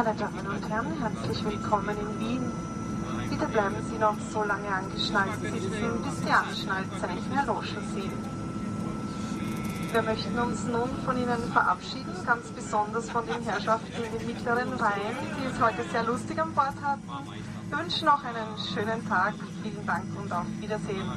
Meine 0.03 0.16
Damen 0.16 0.46
und 0.46 0.66
Herren, 0.70 0.98
herzlich 0.98 1.44
willkommen 1.44 1.94
in 1.94 2.20
Wien. 2.20 2.53
Bitte 3.28 3.46
bleiben 3.48 3.76
Sie 3.86 3.98
noch 3.98 4.16
so 4.32 4.42
lange 4.44 4.66
angeschnallt 4.68 5.34
sitzen, 5.42 6.03
bis 6.03 6.20
die 6.24 6.30
Anschnallzeichen 6.30 7.36
erloschen 7.36 7.86
sind. 7.92 8.12
Wir 9.92 10.01
möchten 10.01 10.38
uns 10.38 10.64
nun 10.64 10.88
von 11.05 11.18
Ihnen 11.18 11.53
verabschieden, 11.53 12.14
ganz 12.24 12.46
besonders 12.48 13.11
von 13.11 13.26
den 13.26 13.42
Herrschaften 13.42 14.03
in 14.03 14.18
den 14.18 14.26
mittleren 14.26 14.72
Reihen, 14.72 15.18
die 15.38 15.44
es 15.53 15.61
heute 15.61 15.84
sehr 15.92 16.05
lustig 16.05 16.40
an 16.40 16.55
Bord 16.55 16.80
hatten. 16.80 17.03
Wir 17.68 17.78
wünschen 17.78 18.07
noch 18.07 18.24
einen 18.24 18.57
schönen 18.72 19.07
Tag. 19.07 19.34
Vielen 19.62 19.86
Dank 19.86 20.05
und 20.18 20.32
auf 20.32 20.46
Wiedersehen. 20.61 21.12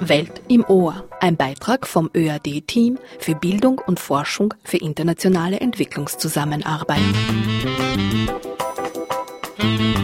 Welt 0.00 0.42
im 0.48 0.64
Ohr, 0.64 1.04
ein 1.20 1.36
Beitrag 1.36 1.86
vom 1.86 2.10
ÖAD-Team 2.14 2.98
für 3.18 3.34
Bildung 3.34 3.80
und 3.86 4.00
Forschung 4.00 4.54
für 4.62 4.78
internationale 4.78 5.60
Entwicklungszusammenarbeit. 5.60 7.00
Just 9.64 10.03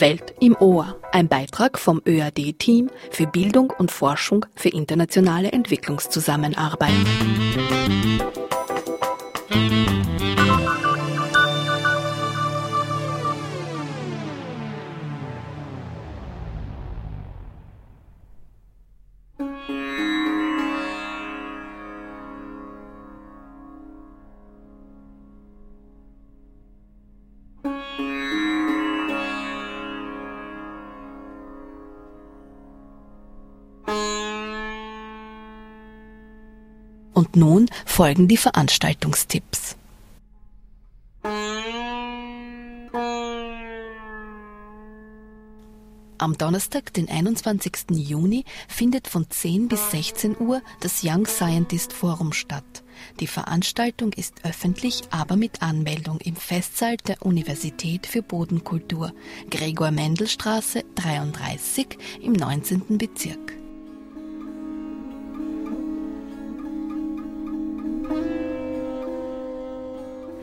Welt 0.00 0.34
im 0.40 0.56
Ohr, 0.56 0.96
ein 1.12 1.28
Beitrag 1.28 1.78
vom 1.78 2.00
ÖAD-Team 2.06 2.90
für 3.10 3.26
Bildung 3.26 3.72
und 3.76 3.90
Forschung 3.90 4.46
für 4.54 4.70
internationale 4.70 5.52
Entwicklungszusammenarbeit. 5.52 6.90
Und 37.32 37.36
nun 37.36 37.66
folgen 37.86 38.26
die 38.26 38.36
Veranstaltungstipps. 38.36 39.76
Am 46.18 46.36
Donnerstag, 46.36 46.92
den 46.92 47.08
21. 47.08 47.72
Juni, 47.92 48.44
findet 48.68 49.08
von 49.08 49.30
10 49.30 49.68
bis 49.68 49.90
16 49.92 50.38
Uhr 50.38 50.60
das 50.80 51.02
Young 51.04 51.26
Scientist 51.26 51.92
Forum 51.92 52.32
statt. 52.32 52.82
Die 53.20 53.26
Veranstaltung 53.26 54.12
ist 54.12 54.34
öffentlich, 54.44 55.02
aber 55.10 55.36
mit 55.36 55.62
Anmeldung 55.62 56.18
im 56.20 56.36
Festsaal 56.36 56.96
der 56.98 57.22
Universität 57.22 58.06
für 58.06 58.22
Bodenkultur, 58.22 59.14
Gregor 59.50 59.92
Mendel 59.92 60.26
Straße 60.26 60.84
33 60.96 61.96
im 62.20 62.32
19. 62.32 62.98
Bezirk. 62.98 63.59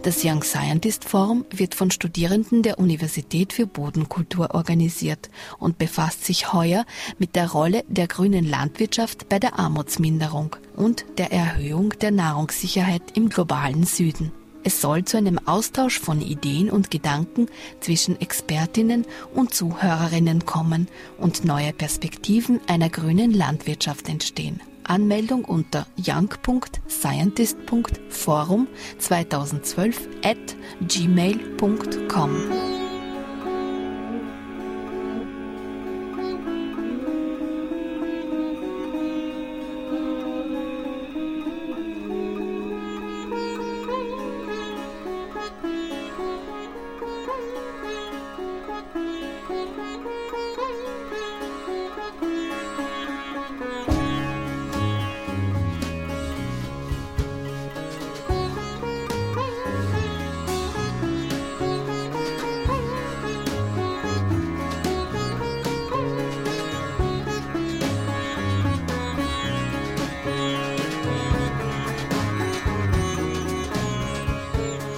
Das 0.08 0.24
Young 0.24 0.42
Scientist 0.42 1.04
Forum 1.04 1.44
wird 1.50 1.76
von 1.76 1.92
Studierenden 1.92 2.64
der 2.64 2.80
Universität 2.80 3.52
für 3.52 3.68
Bodenkultur 3.68 4.56
organisiert 4.56 5.30
und 5.60 5.78
befasst 5.78 6.24
sich 6.24 6.54
heuer 6.54 6.86
mit 7.20 7.36
der 7.36 7.52
Rolle 7.52 7.84
der 7.90 8.08
grünen 8.08 8.50
Landwirtschaft 8.50 9.28
bei 9.28 9.38
der 9.38 9.60
Armutsminderung 9.60 10.56
und 10.78 11.04
der 11.18 11.34
Erhöhung 11.34 11.90
der 12.00 12.12
Nahrungssicherheit 12.12 13.02
im 13.16 13.28
globalen 13.28 13.84
Süden. 13.84 14.32
Es 14.64 14.80
soll 14.80 15.04
zu 15.04 15.18
einem 15.18 15.40
Austausch 15.46 16.00
von 16.00 16.22
Ideen 16.22 16.70
und 16.70 16.90
Gedanken 16.90 17.48
zwischen 17.82 18.18
Expertinnen 18.22 19.06
und 19.36 19.54
Zuhörerinnen 19.54 20.46
kommen 20.46 20.88
und 21.18 21.44
neue 21.44 21.74
Perspektiven 21.74 22.62
einer 22.68 22.90
grünen 22.90 23.34
Landwirtschaft 23.34 24.08
entstehen. 24.08 24.62
Anmeldung 24.88 25.46
unter 25.46 25.86
young.scientist.forum 25.98 28.68
2012 29.00 30.08
at 30.24 30.56
gmail.com. 30.82 32.77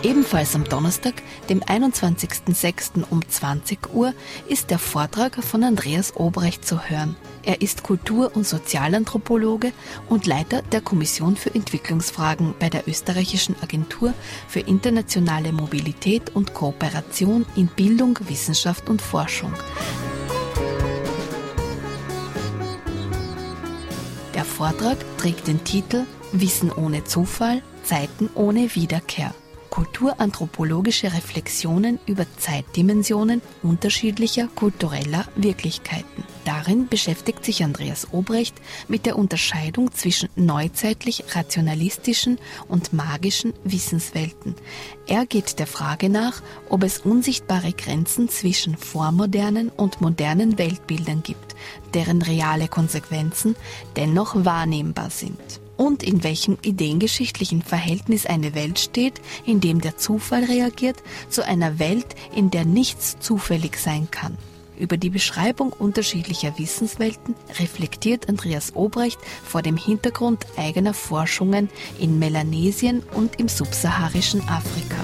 Ebenfalls 0.09 0.55
am 0.55 0.63
Donnerstag, 0.63 1.21
dem 1.49 1.59
21.06. 1.59 3.03
um 3.11 3.21
20 3.29 3.93
Uhr, 3.93 4.15
ist 4.47 4.71
der 4.71 4.79
Vortrag 4.79 5.35
von 5.43 5.63
Andreas 5.63 6.15
Obrecht 6.15 6.65
zu 6.65 6.89
hören. 6.89 7.15
Er 7.43 7.61
ist 7.61 7.83
Kultur- 7.83 8.35
und 8.35 8.47
Sozialanthropologe 8.47 9.71
und 10.07 10.25
Leiter 10.25 10.63
der 10.63 10.81
Kommission 10.81 11.35
für 11.35 11.53
Entwicklungsfragen 11.53 12.55
bei 12.57 12.71
der 12.71 12.87
österreichischen 12.87 13.55
Agentur 13.61 14.15
für 14.47 14.61
internationale 14.61 15.51
Mobilität 15.51 16.35
und 16.35 16.55
Kooperation 16.55 17.45
in 17.55 17.67
Bildung, 17.67 18.17
Wissenschaft 18.21 18.89
und 18.89 19.03
Forschung. 19.03 19.53
Der 24.33 24.43
Vortrag 24.43 24.97
trägt 25.19 25.45
den 25.45 25.63
Titel 25.63 26.05
Wissen 26.31 26.71
ohne 26.71 27.03
Zufall, 27.03 27.61
Zeiten 27.83 28.27
ohne 28.33 28.73
Wiederkehr. 28.73 29.35
Kulturanthropologische 29.69 31.13
Reflexionen 31.13 31.99
über 32.05 32.25
Zeitdimensionen 32.37 33.41
unterschiedlicher 33.63 34.47
kultureller 34.55 35.25
Wirklichkeiten. 35.35 36.23
Darin 36.45 36.87
beschäftigt 36.87 37.45
sich 37.45 37.63
Andreas 37.63 38.07
Obrecht 38.11 38.55
mit 38.87 39.05
der 39.05 39.17
Unterscheidung 39.17 39.91
zwischen 39.91 40.29
neuzeitlich 40.35 41.23
rationalistischen 41.35 42.39
und 42.67 42.93
magischen 42.93 43.53
Wissenswelten. 43.63 44.55
Er 45.07 45.25
geht 45.25 45.59
der 45.59 45.67
Frage 45.67 46.09
nach, 46.09 46.41
ob 46.69 46.83
es 46.83 46.99
unsichtbare 46.99 47.73
Grenzen 47.73 48.29
zwischen 48.29 48.77
vormodernen 48.77 49.69
und 49.69 50.01
modernen 50.01 50.57
Weltbildern 50.57 51.21
gibt, 51.23 51.55
deren 51.93 52.21
reale 52.21 52.67
Konsequenzen 52.67 53.55
dennoch 53.95 54.45
wahrnehmbar 54.45 55.09
sind 55.09 55.59
und 55.79 56.03
in 56.03 56.25
welchem 56.25 56.57
ideengeschichtlichen 56.61 57.61
Verhältnis 57.61 58.25
eine 58.25 58.53
Welt 58.53 58.79
steht, 58.79 59.21
in 59.45 59.61
dem 59.61 59.79
der 59.79 59.95
Zufall 59.95 60.43
reagiert, 60.43 60.97
zu 61.29 61.45
einer 61.45 61.79
Welt, 61.79 62.05
in 62.35 62.51
der 62.51 62.65
nichts 62.65 63.17
zufällig 63.21 63.77
sein 63.77 64.09
kann. 64.11 64.37
Über 64.77 64.97
die 64.97 65.09
Beschreibung 65.09 65.71
unterschiedlicher 65.71 66.59
Wissenswelten 66.59 67.33
reflektiert 67.59 68.27
Andreas 68.27 68.75
Obrecht 68.75 69.19
vor 69.45 69.61
dem 69.61 69.77
Hintergrund 69.77 70.45
eigener 70.57 70.93
Forschungen 70.93 71.69
in 71.97 72.19
Melanesien 72.19 73.01
und 73.13 73.39
im 73.39 73.47
subsaharischen 73.47 74.41
Afrika. 74.49 74.97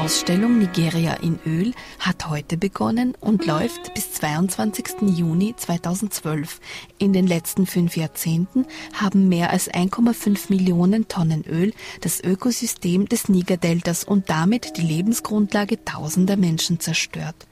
Ausstellung 0.00 0.58
Nigeria 0.58 1.12
in 1.16 1.38
Öl 1.44 1.74
hat 1.98 2.30
heute 2.30 2.56
begonnen 2.56 3.14
und 3.20 3.44
läuft 3.44 3.92
bis 3.92 4.12
22. 4.12 5.02
Juni 5.02 5.54
2012. 5.54 6.58
In 6.96 7.12
den 7.12 7.26
letzten 7.26 7.66
fünf 7.66 7.98
Jahrzehnten 7.98 8.64
haben 8.94 9.28
mehr 9.28 9.50
als 9.50 9.70
1,5 9.70 10.46
Millionen 10.48 11.08
Tonnen 11.08 11.44
Öl 11.44 11.74
das 12.00 12.24
Ökosystem 12.24 13.10
des 13.10 13.28
Nigerdeltas 13.28 14.02
und 14.02 14.30
damit 14.30 14.78
die 14.78 14.86
Lebensgrundlage 14.86 15.84
tausender 15.84 16.38
Menschen 16.38 16.80
zerstört. 16.80 17.46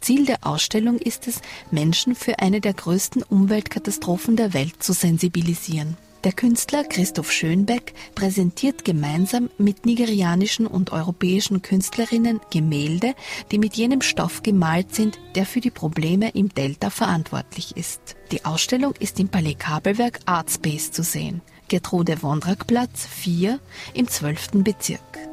Ziel 0.00 0.26
der 0.26 0.44
Ausstellung 0.44 0.98
ist 0.98 1.28
es, 1.28 1.40
Menschen 1.70 2.16
für 2.16 2.40
eine 2.40 2.60
der 2.60 2.74
größten 2.74 3.22
Umweltkatastrophen 3.22 4.34
der 4.34 4.54
Welt 4.54 4.82
zu 4.82 4.92
sensibilisieren. 4.92 5.96
Der 6.24 6.32
Künstler 6.32 6.84
Christoph 6.84 7.32
Schönbeck 7.32 7.94
präsentiert 8.14 8.84
gemeinsam 8.84 9.50
mit 9.58 9.86
nigerianischen 9.86 10.68
und 10.68 10.92
europäischen 10.92 11.62
Künstlerinnen 11.62 12.40
Gemälde, 12.50 13.14
die 13.50 13.58
mit 13.58 13.74
jenem 13.74 14.02
Stoff 14.02 14.44
gemalt 14.44 14.94
sind, 14.94 15.18
der 15.34 15.46
für 15.46 15.60
die 15.60 15.72
Probleme 15.72 16.30
im 16.30 16.48
Delta 16.48 16.90
verantwortlich 16.90 17.76
ist. 17.76 18.14
Die 18.30 18.44
Ausstellung 18.44 18.94
ist 19.00 19.18
im 19.18 19.30
Palais 19.30 19.56
Kabelwerk 19.58 20.20
Artspace 20.26 20.92
zu 20.92 21.02
sehen. 21.02 21.40
Gertrude 21.66 22.22
Wondrak 22.22 22.68
Platz 22.68 23.04
4 23.04 23.58
im 23.94 24.06
12. 24.06 24.62
Bezirk. 24.62 25.31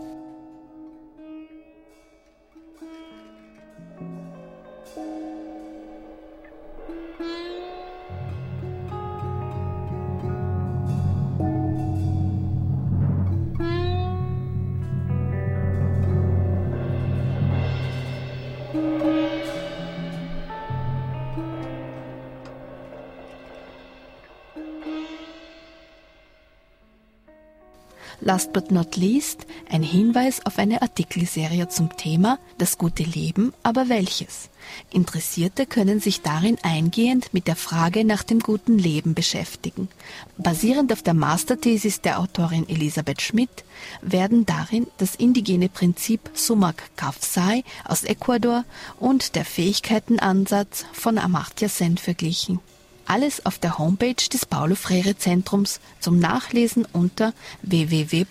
Last 28.30 28.54
but 28.54 28.70
not 28.70 28.96
least 28.96 29.48
ein 29.72 29.82
Hinweis 29.82 30.46
auf 30.46 30.60
eine 30.60 30.84
Artikelserie 30.84 31.68
zum 31.68 31.98
Thema 31.98 32.38
Das 32.60 32.78
gute 32.78 33.02
Leben, 33.02 33.54
aber 33.64 33.90
welches? 33.90 34.52
Interessierte 34.92 35.66
können 35.66 36.00
sich 36.00 36.22
darin 36.22 36.60
eingehend 36.62 37.34
mit 37.34 37.48
der 37.48 37.56
Frage 37.56 38.06
nach 38.06 38.22
dem 38.22 38.40
guten 38.42 38.78
Leben 38.78 39.16
beschäftigen. 39.16 39.88
Basierend 40.38 40.94
auf 40.94 41.02
der 41.02 41.16
Masterthesis 41.16 42.02
der 42.02 42.20
Autorin 42.20 42.70
Elisabeth 42.70 43.24
Schmidt 43.24 43.64
werden 44.04 44.46
darin 44.46 44.86
das 45.00 45.16
indigene 45.16 45.68
Prinzip 45.68 46.30
Sumak 46.36 46.96
Kafsai 46.98 47.64
aus 47.84 48.04
Ecuador 48.04 48.64
und 49.00 49.34
der 49.34 49.44
Fähigkeitenansatz 49.44 50.86
von 50.94 51.18
Amartya 51.18 51.68
Sen 51.68 51.98
verglichen. 51.98 52.60
Alles 53.10 53.44
auf 53.44 53.58
der 53.58 53.80
Homepage 53.80 54.14
des 54.32 54.46
Paulo 54.46 54.76
Freire 54.76 55.18
Zentrums 55.18 55.80
zum 56.00 56.20
Nachlesen 56.20 56.86
unter 56.94 57.34
www.pfz.at. 57.64 58.30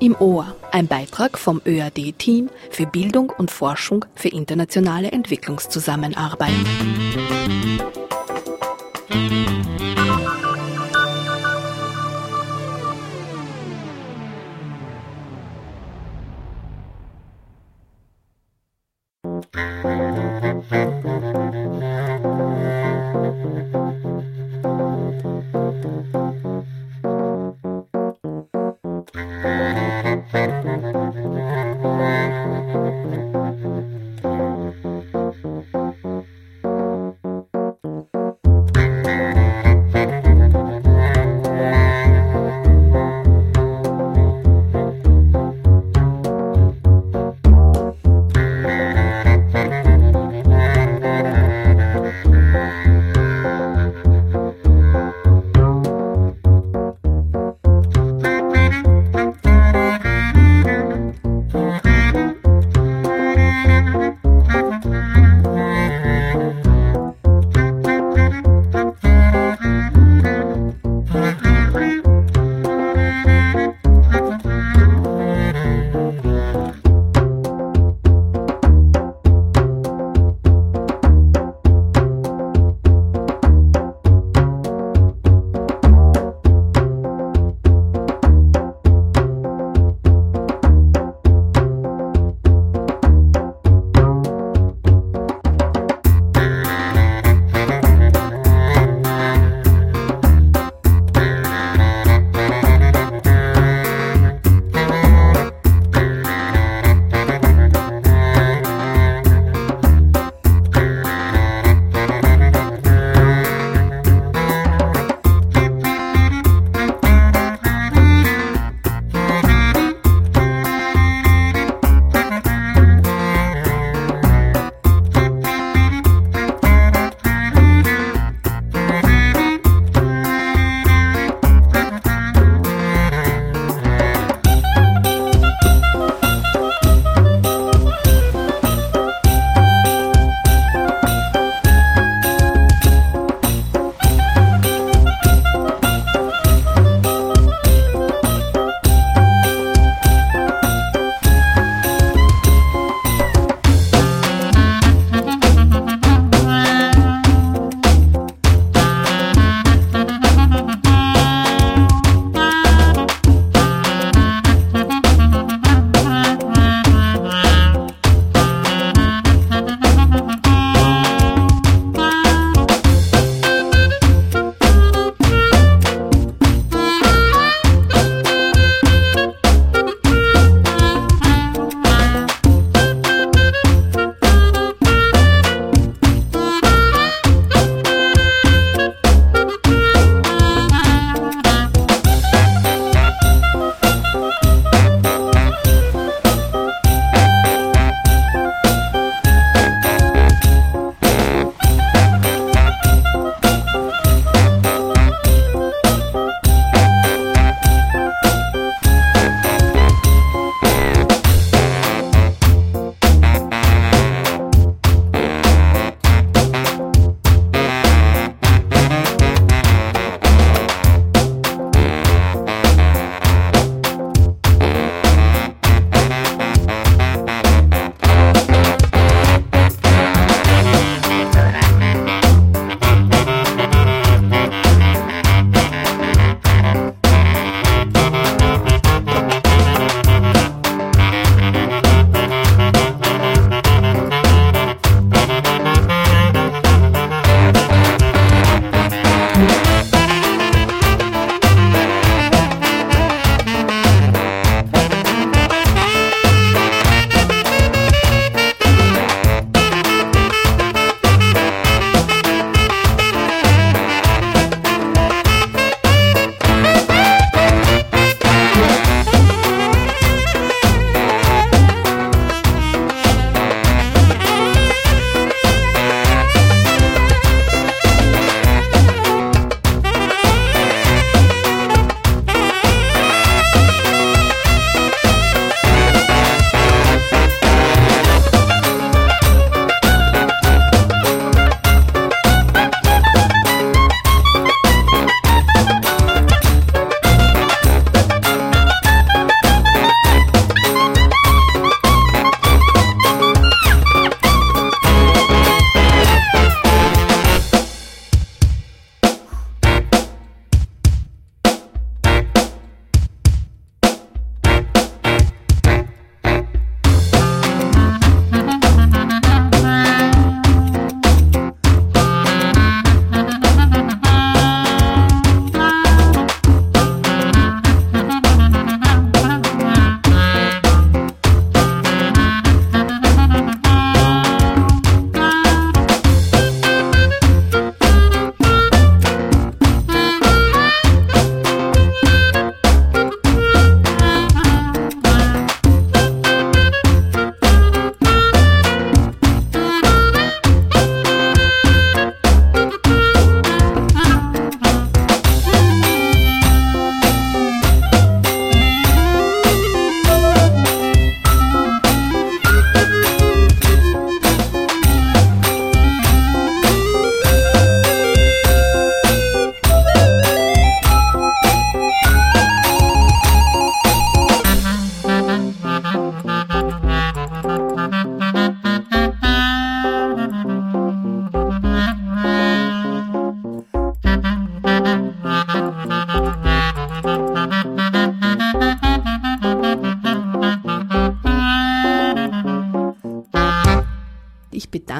Im 0.00 0.14
Ohr, 0.18 0.54
ein 0.72 0.86
Beitrag 0.86 1.38
vom 1.38 1.60
ÖAD-Team 1.66 2.50
für 2.70 2.86
Bildung 2.86 3.30
und 3.30 3.50
Forschung 3.50 4.04
für 4.14 4.28
internationale 4.28 5.10
Entwicklungszusammenarbeit. 5.12 6.52
Ich 9.10 9.77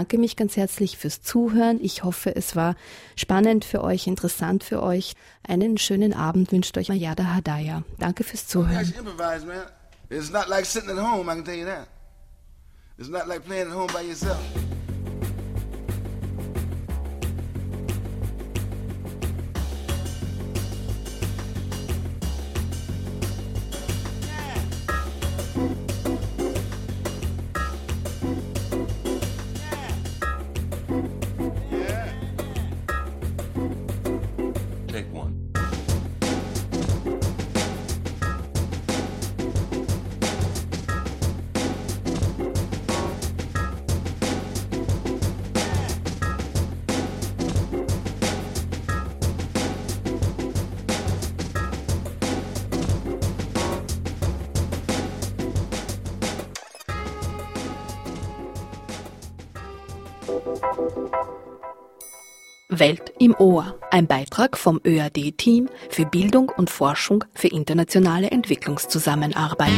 bedanke 0.09 0.22
mich 0.22 0.36
ganz 0.36 0.56
herzlich 0.56 0.96
fürs 0.96 1.20
Zuhören. 1.20 1.78
Ich 1.82 2.02
hoffe, 2.02 2.34
es 2.34 2.56
war 2.56 2.76
spannend 3.14 3.66
für 3.66 3.84
euch, 3.84 4.06
interessant 4.06 4.64
für 4.64 4.82
euch. 4.82 5.12
Einen 5.46 5.76
schönen 5.76 6.14
Abend 6.14 6.50
wünscht 6.50 6.78
euch 6.78 6.88
Mayada 6.88 7.34
Hadaya. 7.34 7.82
Danke 7.98 8.24
fürs 8.24 8.46
Zuhören. 8.46 8.90
It's 10.11 10.30
not 10.30 10.48
like 10.48 10.64
sitting 10.64 10.88
at 10.88 10.96
home, 10.96 11.30
I 11.30 11.34
can 11.34 11.44
tell 11.44 11.54
you 11.54 11.66
that. 11.66 11.86
It's 12.96 13.11
not 13.11 13.28
like 13.28 13.44
playing 13.44 13.68
at 13.68 13.74
home 13.74 13.88
by 13.92 14.00
yourself. 14.00 14.38
Ohr, 63.39 63.78
ein 63.91 64.07
Beitrag 64.07 64.59
vom 64.59 64.80
ÖAD-Team 64.84 65.68
für 65.91 66.05
Bildung 66.05 66.51
und 66.57 66.70
Forschung 66.70 67.24
für 67.34 67.49
internationale 67.49 68.30
Entwicklungszusammenarbeit. 68.30 69.72